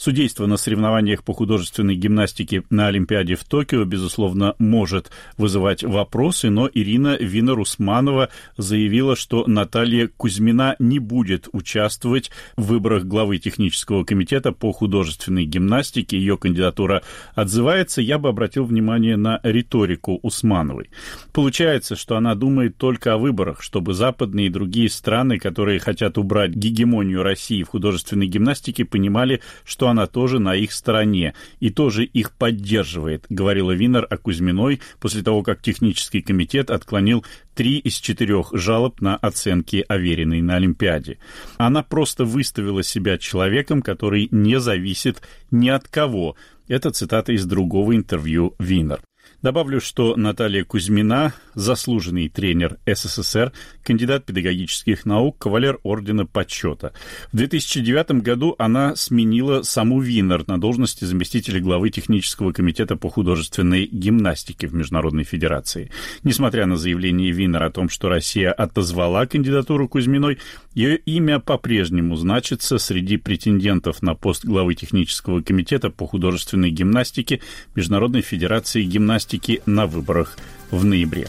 Судейство 0.03 0.47
на 0.47 0.57
соревнованиях 0.57 1.23
по 1.23 1.31
художественной 1.31 1.95
гимнастике 1.95 2.63
на 2.69 2.87
Олимпиаде 2.87 3.35
в 3.35 3.45
Токио, 3.45 3.85
безусловно, 3.85 4.53
может 4.59 5.09
вызывать 5.37 5.81
вопросы, 5.81 6.49
но 6.49 6.69
Ирина 6.73 7.15
Винер-Усманова 7.15 8.27
заявила, 8.57 9.15
что 9.15 9.45
Наталья 9.47 10.09
Кузьмина 10.09 10.75
не 10.77 10.99
будет 10.99 11.47
участвовать 11.53 12.31
в 12.57 12.65
выборах 12.65 13.05
главы 13.05 13.37
технического 13.37 14.03
комитета 14.03 14.51
по 14.51 14.73
художественной 14.73 15.45
гимнастике. 15.45 16.17
Ее 16.17 16.37
кандидатура 16.37 17.01
отзывается. 17.33 18.01
Я 18.01 18.17
бы 18.17 18.27
обратил 18.27 18.65
внимание 18.65 19.15
на 19.15 19.39
риторику 19.41 20.19
Усмановой. 20.21 20.89
Получается, 21.31 21.95
что 21.95 22.17
она 22.17 22.35
думает 22.35 22.75
только 22.75 23.13
о 23.13 23.17
выборах, 23.17 23.63
чтобы 23.63 23.93
западные 23.93 24.47
и 24.47 24.49
другие 24.49 24.89
страны, 24.89 25.39
которые 25.39 25.79
хотят 25.79 26.17
убрать 26.17 26.51
гегемонию 26.51 27.23
России 27.23 27.63
в 27.63 27.69
художественной 27.69 28.27
гимнастике, 28.27 28.83
понимали, 28.83 29.39
что 29.63 29.92
она 29.93 30.07
тоже 30.07 30.39
на 30.39 30.55
их 30.55 30.73
стороне 30.73 31.33
и 31.59 31.69
тоже 31.69 32.03
их 32.03 32.31
поддерживает, 32.31 33.25
говорила 33.29 33.71
Винер 33.71 34.05
о 34.09 34.17
Кузьминой 34.17 34.81
после 34.99 35.21
того, 35.21 35.43
как 35.43 35.61
технический 35.61 36.21
комитет 36.21 36.69
отклонил 36.71 37.23
три 37.55 37.77
из 37.77 37.95
четырех 37.95 38.49
жалоб 38.53 39.01
на 39.01 39.15
оценки 39.15 39.85
Авериной 39.87 40.41
на 40.41 40.55
Олимпиаде. 40.55 41.19
Она 41.57 41.83
просто 41.83 42.25
выставила 42.25 42.83
себя 42.83 43.17
человеком, 43.17 43.81
который 43.81 44.27
не 44.31 44.59
зависит 44.59 45.21
ни 45.51 45.69
от 45.69 45.87
кого. 45.87 46.35
Это 46.67 46.89
цитата 46.91 47.31
из 47.31 47.45
другого 47.45 47.95
интервью 47.95 48.55
Винер. 48.57 49.01
Добавлю, 49.43 49.81
что 49.81 50.15
Наталья 50.15 50.63
Кузьмина– 50.63 51.33
заслуженный 51.53 52.29
тренер 52.29 52.77
СССР, 52.85 53.51
кандидат 53.83 54.25
педагогических 54.25 55.05
наук, 55.05 55.37
кавалер 55.37 55.79
Ордена 55.83 56.25
Почета. 56.25 56.93
В 57.33 57.35
2009 57.35 58.23
году 58.23 58.55
она 58.57 58.95
сменила 58.95 59.61
саму 59.63 59.99
Винер 59.99 60.47
на 60.47 60.57
должности 60.57 61.03
заместителя 61.03 61.59
главы 61.59 61.89
технического 61.89 62.53
комитета 62.53 62.95
по 62.95 63.09
художественной 63.09 63.85
гимнастике 63.85 64.67
в 64.67 64.73
Международной 64.73 65.25
Федерации. 65.25 65.91
Несмотря 66.23 66.65
на 66.65 66.77
заявление 66.77 67.31
Винер 67.31 67.63
о 67.63 67.69
том, 67.69 67.89
что 67.89 68.07
Россия 68.07 68.53
отозвала 68.53 69.25
кандидатуру 69.25 69.89
Кузьминой, 69.89 70.39
ее 70.73 70.95
имя 70.95 71.39
по-прежнему 71.39 72.15
значится 72.15 72.77
среди 72.77 73.17
претендентов 73.17 74.01
на 74.01 74.15
пост 74.15 74.45
главы 74.45 74.73
технического 74.73 75.41
комитета 75.41 75.89
по 75.89 76.07
художественной 76.07 76.71
гимнастике 76.71 77.41
Международной 77.75 78.21
Федерации 78.21 78.83
гимнастики 78.83 79.32
статистики 79.33 79.61
на 79.65 79.87
выборах 79.87 80.37
в 80.71 80.85
ноябре. 80.85 81.27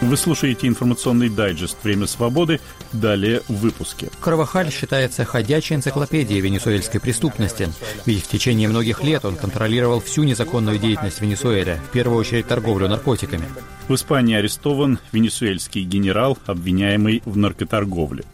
Вы 0.00 0.18
слушаете 0.18 0.68
информационный 0.68 1.30
дайджест 1.30 1.78
«Время 1.82 2.06
свободы». 2.06 2.60
Далее 2.92 3.40
в 3.48 3.54
выпуске. 3.54 4.08
Карвахаль 4.20 4.70
считается 4.70 5.24
ходячей 5.24 5.76
энциклопедией 5.76 6.40
венесуэльской 6.40 7.00
преступности. 7.00 7.70
Ведь 8.04 8.24
в 8.24 8.28
течение 8.28 8.68
многих 8.68 9.02
лет 9.02 9.24
он 9.24 9.36
контролировал 9.36 10.00
всю 10.00 10.24
незаконную 10.24 10.78
деятельность 10.78 11.18
в 11.18 11.22
Венесуэле, 11.22 11.80
в 11.88 11.92
первую 11.92 12.18
очередь 12.18 12.46
торговлю 12.46 12.86
наркотиками. 12.86 13.46
В 13.86 13.94
Испании 13.96 14.34
арестован 14.34 14.98
венесуэльский 15.12 15.82
генерал, 15.82 16.38
обвиняемый 16.46 17.20
в 17.26 17.36
наркоторговле. 17.36 18.24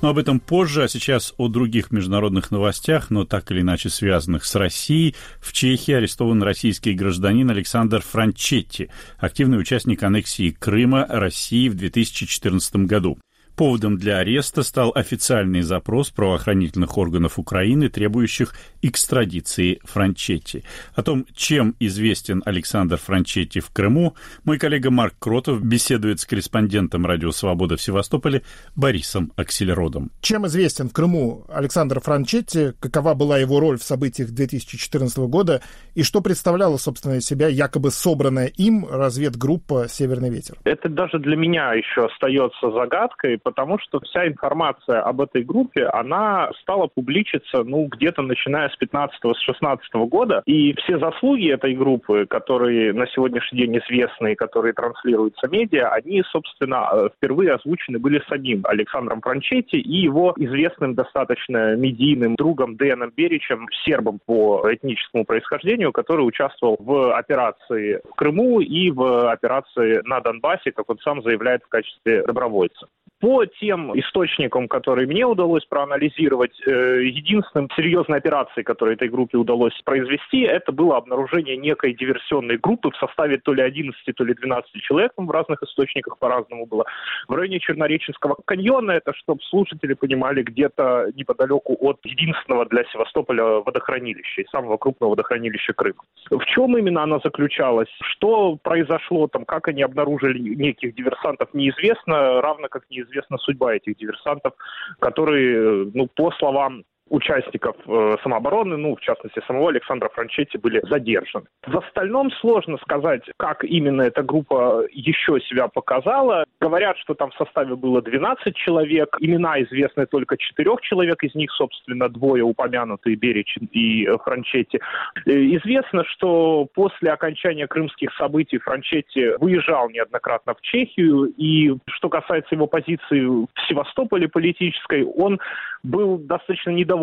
Но 0.00 0.08
об 0.08 0.16
этом 0.16 0.40
позже, 0.40 0.82
а 0.82 0.88
сейчас 0.88 1.34
о 1.36 1.48
других 1.48 1.90
международных 1.90 2.50
новостях, 2.50 3.10
но 3.10 3.26
так 3.26 3.50
или 3.50 3.60
иначе 3.60 3.90
связанных 3.90 4.46
с 4.46 4.54
Россией. 4.54 5.14
В 5.42 5.52
Чехии 5.52 5.92
арестован 5.92 6.42
российский 6.42 6.94
гражданин 6.94 7.50
Александр 7.50 8.00
Франчетти, 8.00 8.88
активный 9.18 9.60
участник 9.60 10.02
аннексии 10.02 10.56
Крыма 10.58 11.04
России 11.06 11.68
в 11.68 11.74
2014 11.74 12.76
году. 12.76 13.18
Поводом 13.56 13.98
для 13.98 14.18
ареста 14.18 14.64
стал 14.64 14.90
официальный 14.96 15.62
запрос 15.62 16.10
правоохранительных 16.10 16.98
органов 16.98 17.38
Украины, 17.38 17.88
требующих 17.88 18.52
экстрадиции 18.82 19.78
Франчетти. 19.84 20.64
О 20.96 21.04
том, 21.04 21.24
чем 21.34 21.76
известен 21.78 22.42
Александр 22.44 22.96
Франчетти 22.96 23.60
в 23.60 23.70
Крыму, 23.70 24.16
мой 24.44 24.58
коллега 24.58 24.90
Марк 24.90 25.14
Кротов 25.20 25.64
беседует 25.64 26.18
с 26.18 26.26
корреспондентом 26.26 27.06
«Радио 27.06 27.30
Свобода» 27.30 27.76
в 27.76 27.82
Севастополе 27.82 28.42
Борисом 28.74 29.30
Акселеродом. 29.36 30.10
Чем 30.20 30.48
известен 30.48 30.88
в 30.88 30.92
Крыму 30.92 31.44
Александр 31.48 32.00
Франчетти, 32.00 32.72
какова 32.80 33.14
была 33.14 33.38
его 33.38 33.60
роль 33.60 33.78
в 33.78 33.84
событиях 33.84 34.30
2014 34.30 35.16
года 35.18 35.62
и 35.94 36.02
что 36.02 36.20
представляла, 36.22 36.76
собственно, 36.76 37.14
из 37.14 37.24
себя 37.24 37.46
якобы 37.46 37.92
собранная 37.92 38.46
им 38.46 38.84
разведгруппа 38.90 39.86
«Северный 39.88 40.30
ветер»? 40.30 40.56
Это 40.64 40.88
даже 40.88 41.20
для 41.20 41.36
меня 41.36 41.72
еще 41.74 42.06
остается 42.06 42.72
загадкой, 42.72 43.38
потому 43.44 43.78
что 43.78 44.00
вся 44.00 44.26
информация 44.26 45.00
об 45.02 45.20
этой 45.20 45.44
группе, 45.44 45.84
она 45.86 46.50
стала 46.62 46.88
публичиться, 46.88 47.62
ну, 47.62 47.86
где-то 47.86 48.22
начиная 48.22 48.70
с 48.70 48.76
15-16 48.80 49.78
года, 50.08 50.42
и 50.46 50.74
все 50.74 50.98
заслуги 50.98 51.52
этой 51.52 51.74
группы, 51.74 52.26
которые 52.26 52.92
на 52.92 53.06
сегодняшний 53.06 53.60
день 53.60 53.78
известны 53.78 54.32
и 54.32 54.34
которые 54.34 54.72
транслируются 54.72 55.46
медиа, 55.48 55.90
они, 55.90 56.22
собственно, 56.32 56.88
э, 56.92 57.08
впервые 57.16 57.52
озвучены 57.52 57.98
были 57.98 58.22
самим 58.28 58.62
Александром 58.64 59.20
Франчетти 59.20 59.76
и 59.76 59.96
его 60.02 60.34
известным 60.36 60.94
достаточно 60.94 61.76
медийным 61.76 62.34
другом 62.36 62.76
Дэном 62.76 63.12
Беричем, 63.14 63.66
сербом 63.84 64.18
по 64.24 64.62
этническому 64.70 65.24
происхождению, 65.24 65.92
который 65.92 66.22
участвовал 66.22 66.76
в 66.80 67.14
операции 67.16 68.00
в 68.10 68.14
Крыму 68.14 68.60
и 68.60 68.90
в 68.90 69.30
операции 69.30 70.00
на 70.04 70.20
Донбассе, 70.20 70.72
как 70.72 70.88
он 70.90 70.98
сам 70.98 71.22
заявляет, 71.22 71.62
в 71.64 71.68
качестве 71.68 72.22
добровольца. 72.22 72.86
По 73.20 73.33
тем 73.44 73.98
источникам, 73.98 74.68
которые 74.68 75.06
мне 75.06 75.26
удалось 75.26 75.64
проанализировать, 75.64 76.52
э, 76.66 77.04
единственным 77.04 77.68
серьезной 77.76 78.18
операцией, 78.18 78.64
которую 78.64 78.94
этой 78.94 79.08
группе 79.08 79.38
удалось 79.38 79.78
произвести, 79.84 80.42
это 80.42 80.72
было 80.72 80.96
обнаружение 80.96 81.56
некой 81.56 81.94
диверсионной 81.94 82.58
группы 82.58 82.90
в 82.90 82.96
составе 82.96 83.38
то 83.38 83.52
ли 83.52 83.62
11, 83.62 84.14
то 84.14 84.24
ли 84.24 84.34
12 84.34 84.80
человек, 84.82 85.12
в 85.16 85.30
разных 85.30 85.62
источниках 85.62 86.18
по-разному 86.18 86.66
было, 86.66 86.84
в 87.28 87.34
районе 87.34 87.60
Чернореченского 87.60 88.36
каньона, 88.44 88.92
это, 88.92 89.12
чтобы 89.14 89.40
слушатели 89.42 89.94
понимали, 89.94 90.42
где-то 90.42 91.10
неподалеку 91.14 91.76
от 91.80 91.98
единственного 92.04 92.66
для 92.66 92.84
Севастополя 92.92 93.44
водохранилища, 93.60 94.42
и 94.42 94.46
самого 94.50 94.76
крупного 94.76 95.10
водохранилища 95.10 95.72
Крыма. 95.72 96.02
В 96.30 96.44
чем 96.46 96.76
именно 96.76 97.02
она 97.02 97.18
заключалась? 97.18 97.88
Что 98.02 98.56
произошло 98.62 99.26
там, 99.28 99.44
как 99.44 99.68
они 99.68 99.82
обнаружили 99.82 100.38
неких 100.38 100.94
диверсантов, 100.94 101.48
неизвестно, 101.54 102.40
равно 102.40 102.68
как 102.68 102.84
неизвестно 102.90 103.23
известна 103.24 103.38
судьба 103.38 103.74
этих 103.74 103.96
диверсантов, 103.96 104.52
которые, 105.00 105.90
ну, 105.94 106.08
по 106.14 106.30
словам 106.32 106.84
участников 107.08 107.76
э, 107.86 108.16
самообороны, 108.22 108.76
ну, 108.76 108.96
в 108.96 109.00
частности, 109.00 109.40
самого 109.46 109.70
Александра 109.70 110.08
Франчетти, 110.08 110.58
были 110.58 110.80
задержаны. 110.88 111.46
В 111.66 111.78
остальном 111.78 112.30
сложно 112.40 112.78
сказать, 112.78 113.22
как 113.36 113.64
именно 113.64 114.02
эта 114.02 114.22
группа 114.22 114.84
еще 114.90 115.40
себя 115.40 115.68
показала. 115.68 116.44
Говорят, 116.60 116.96
что 116.98 117.14
там 117.14 117.30
в 117.30 117.34
составе 117.36 117.76
было 117.76 118.00
12 118.00 118.56
человек. 118.56 119.16
Имена 119.20 119.62
известны 119.62 120.06
только 120.06 120.36
четырех 120.36 120.80
человек, 120.80 121.22
из 121.22 121.34
них, 121.34 121.50
собственно, 121.52 122.08
двое 122.08 122.42
упомянутые, 122.42 123.16
Беречин 123.16 123.68
и 123.72 124.06
Франчетти. 124.24 124.80
Э, 125.26 125.30
известно, 125.30 126.04
что 126.04 126.66
после 126.74 127.10
окончания 127.10 127.66
крымских 127.66 128.14
событий 128.14 128.58
Франчетти 128.58 129.36
выезжал 129.38 129.90
неоднократно 129.90 130.54
в 130.54 130.60
Чехию, 130.62 131.26
и 131.36 131.74
что 131.86 132.08
касается 132.08 132.54
его 132.54 132.66
позиции 132.66 133.24
в 133.26 133.48
Севастополе 133.68 134.28
политической, 134.28 135.04
он 135.04 135.38
был 135.82 136.18
достаточно 136.18 136.70
недоволен 136.70 136.94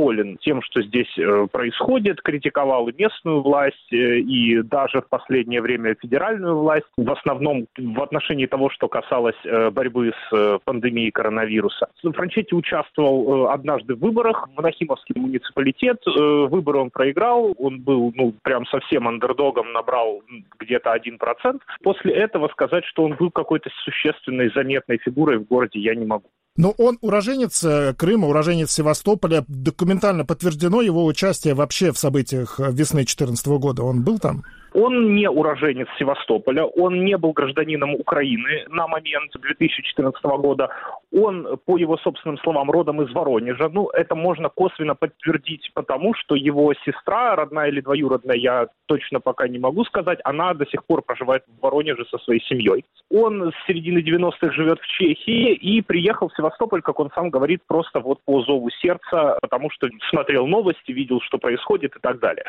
тем, 0.41 0.62
что 0.62 0.81
здесь 0.81 1.12
э, 1.17 1.48
происходит, 1.51 2.22
критиковал 2.22 2.88
и 2.88 2.93
местную 2.98 3.41
власть, 3.41 3.91
э, 3.91 4.20
и 4.20 4.62
даже 4.62 5.01
в 5.01 5.10
последнее 5.10 5.62
время 5.62 5.96
федеральную 5.96 6.58
власть, 6.58 6.88
в 6.98 7.12
основном 7.12 7.67
в 7.77 8.01
отношении 8.01 8.46
того, 8.46 8.70
что 8.70 8.88
касалось 8.88 9.36
э, 9.43 9.70
борьбы 9.70 10.13
с 10.29 10.60
пандемией 10.65 11.12
коронавируса. 11.12 11.88
Франчетти 12.01 12.55
участвовал 12.55 13.50
однажды 13.50 13.96
в 13.96 14.00
выборах 14.00 14.48
в 14.55 14.62
Нахимовский 14.62 15.15
муниципалитет. 15.20 16.01
Выборы 16.05 16.79
он 16.79 16.89
проиграл, 16.89 17.53
он 17.58 17.81
был 17.81 18.12
ну, 18.15 18.34
прям 18.43 18.65
совсем 18.65 19.08
андердогом, 19.08 19.72
набрал 19.74 20.22
где-то 20.60 20.96
1%. 20.96 21.60
После 21.84 22.13
этого 22.13 22.48
сказать, 22.50 22.86
что 22.86 23.03
он 23.03 23.15
был 23.15 23.31
какой-то 23.31 23.70
существенной, 23.84 24.51
заметной 24.53 24.98
фигурой 24.98 25.38
в 25.38 25.48
городе, 25.48 25.79
я 25.79 25.96
не 25.96 26.05
могу. 26.05 26.29
Но 26.58 26.72
он 26.72 26.98
уроженец 27.01 27.63
э, 27.63 27.93
Крыма, 27.98 28.27
уроженец 28.27 28.72
Севастополя. 28.72 29.46
Документально 29.48 30.25
подтверждено 30.25 30.81
его 30.81 31.05
участие 31.05 31.53
вообще 31.53 31.91
в 31.91 31.98
событиях 31.98 32.60
весны 32.60 33.01
2014 33.01 33.48
года. 33.48 33.84
Он 33.84 34.03
был 34.03 34.20
там? 34.20 34.43
Он 34.74 35.16
не 35.16 35.30
уроженец 35.30 35.88
Севастополя, 36.00 36.63
он 36.63 37.04
не 37.04 37.18
был 37.18 37.34
гражданином 37.34 37.96
Украины 37.96 38.66
на 38.70 38.88
момент 38.88 39.32
2014 39.34 40.24
года. 40.24 40.70
Он, 41.12 41.58
по 41.66 41.78
его 41.78 41.98
собственным 41.98 42.38
словам, 42.40 42.72
родом 42.72 43.01
из 43.01 43.13
Воронежа. 43.13 43.70
Ну, 43.70 43.90
это 43.90 44.16
можно 44.16 44.50
косвенно 44.50 44.96
подтвердить, 44.96 45.72
потому 45.74 46.13
что 46.13 46.36
его 46.36 46.74
сестра, 46.86 47.36
родная 47.36 47.70
или 47.70 47.82
двоюродная, 47.82 48.38
я 48.38 48.68
точно 48.86 49.20
пока 49.20 49.48
не 49.48 49.60
могу 49.60 49.84
сказать, 49.84 50.20
она 50.24 50.54
до 50.54 50.66
сих 50.66 50.86
пор 50.86 51.01
проживает 51.01 51.44
в 51.48 51.62
Воронеже 51.62 52.06
со 52.06 52.18
своей 52.20 52.42
семьей. 52.42 52.86
Он 53.10 53.51
с 53.51 53.68
середины 53.68 54.00
90-х 54.00 54.51
живет 54.51 54.80
в 54.80 54.88
Чехии 54.88 55.54
и 55.54 55.82
приехал 55.82 56.29
в 56.29 56.36
Севастополь, 56.36 56.81
как 56.81 57.00
он 57.00 57.12
сам 57.14 57.29
говорит, 57.29 57.62
просто 57.68 58.00
вот 58.00 58.20
по 58.25 58.42
зову 58.44 58.70
сердца, 58.70 59.38
потому 59.42 59.70
что 59.70 59.90
смотрел 60.10 60.48
новости, 60.48 60.92
видел, 60.92 61.20
что 61.22 61.38
происходит 61.38 61.96
и 61.96 62.00
так 62.00 62.20
далее. 62.20 62.46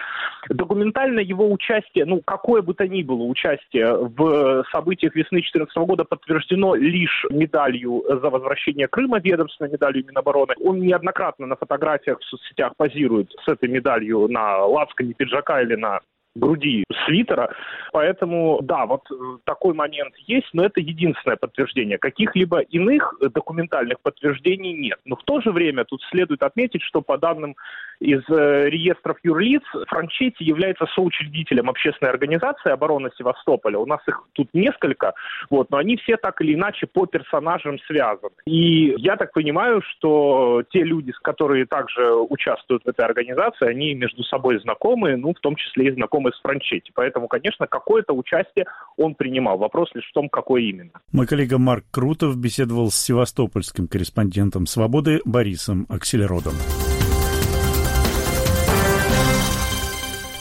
Документально 0.48 1.20
его 1.20 1.50
участие, 1.50 2.04
ну, 2.12 2.20
какое 2.26 2.60
бы 2.60 2.74
то 2.74 2.86
ни 2.86 3.02
было 3.02 3.22
участие 3.22 3.96
в 3.96 4.64
событиях 4.70 5.14
весны 5.14 5.38
2014 5.38 5.74
года 5.78 6.04
подтверждено 6.04 6.74
лишь 6.74 7.24
медалью 7.30 8.04
за 8.06 8.28
возвращение 8.28 8.86
Крыма, 8.86 9.18
ведомственной 9.18 9.70
медалью 9.70 10.04
Минобороны. 10.06 10.52
Он 10.62 10.78
неоднократно 10.78 11.46
на 11.46 11.56
фотографиях 11.56 12.20
в 12.20 12.24
соцсетях 12.24 12.72
позирует 12.76 13.32
с 13.42 13.48
этой 13.48 13.70
медалью 13.70 14.28
на 14.28 14.58
лацкане 14.58 15.14
пиджака 15.14 15.62
или 15.62 15.74
на 15.74 16.00
груди 16.34 16.84
свитера. 17.06 17.54
Поэтому, 17.92 18.60
да, 18.62 18.86
вот 18.86 19.02
э, 19.10 19.14
такой 19.44 19.74
момент 19.74 20.14
есть, 20.26 20.48
но 20.52 20.64
это 20.64 20.80
единственное 20.80 21.36
подтверждение. 21.36 21.98
Каких-либо 21.98 22.60
иных 22.60 23.14
документальных 23.20 24.00
подтверждений 24.00 24.72
нет. 24.72 24.98
Но 25.04 25.16
в 25.16 25.22
то 25.24 25.40
же 25.40 25.50
время 25.50 25.84
тут 25.84 26.02
следует 26.10 26.42
отметить, 26.42 26.82
что 26.82 27.02
по 27.02 27.18
данным 27.18 27.56
из 28.02 28.22
э, 28.28 28.68
реестров 28.68 29.16
юрлиц 29.22 29.62
Франчетти 29.86 30.44
является 30.44 30.86
соучредителем 30.94 31.70
общественной 31.70 32.10
организации 32.10 32.70
обороны 32.70 33.10
Севастополя. 33.16 33.78
У 33.78 33.86
нас 33.86 34.00
их 34.08 34.22
тут 34.32 34.48
несколько, 34.52 35.14
вот, 35.50 35.70
но 35.70 35.78
они 35.78 35.96
все 35.96 36.16
так 36.16 36.40
или 36.40 36.54
иначе 36.54 36.86
по 36.86 37.06
персонажам 37.06 37.78
связаны. 37.86 38.34
И 38.44 38.94
я 38.98 39.16
так 39.16 39.32
понимаю, 39.32 39.82
что 39.82 40.62
те 40.70 40.82
люди, 40.82 41.12
которые 41.22 41.66
также 41.66 42.14
участвуют 42.14 42.84
в 42.84 42.88
этой 42.88 43.04
организации, 43.04 43.68
они 43.68 43.94
между 43.94 44.24
собой 44.24 44.60
знакомы, 44.60 45.16
ну, 45.16 45.32
в 45.32 45.40
том 45.40 45.54
числе 45.56 45.88
и 45.88 45.92
знакомы 45.92 46.32
с 46.32 46.40
Франчетти. 46.40 46.90
Поэтому, 46.94 47.28
конечно, 47.28 47.66
какое-то 47.66 48.12
участие 48.12 48.66
он 48.96 49.14
принимал. 49.14 49.58
Вопрос 49.58 49.90
лишь 49.94 50.08
в 50.08 50.12
том, 50.12 50.28
какое 50.28 50.62
именно. 50.62 50.90
Мой 51.12 51.26
коллега 51.26 51.58
Марк 51.58 51.84
Крутов 51.90 52.36
беседовал 52.36 52.90
с 52.90 52.96
севастопольским 52.96 53.86
корреспондентом 53.86 54.66
«Свободы» 54.66 55.20
Борисом 55.24 55.86
Акселеродом. 55.88 56.54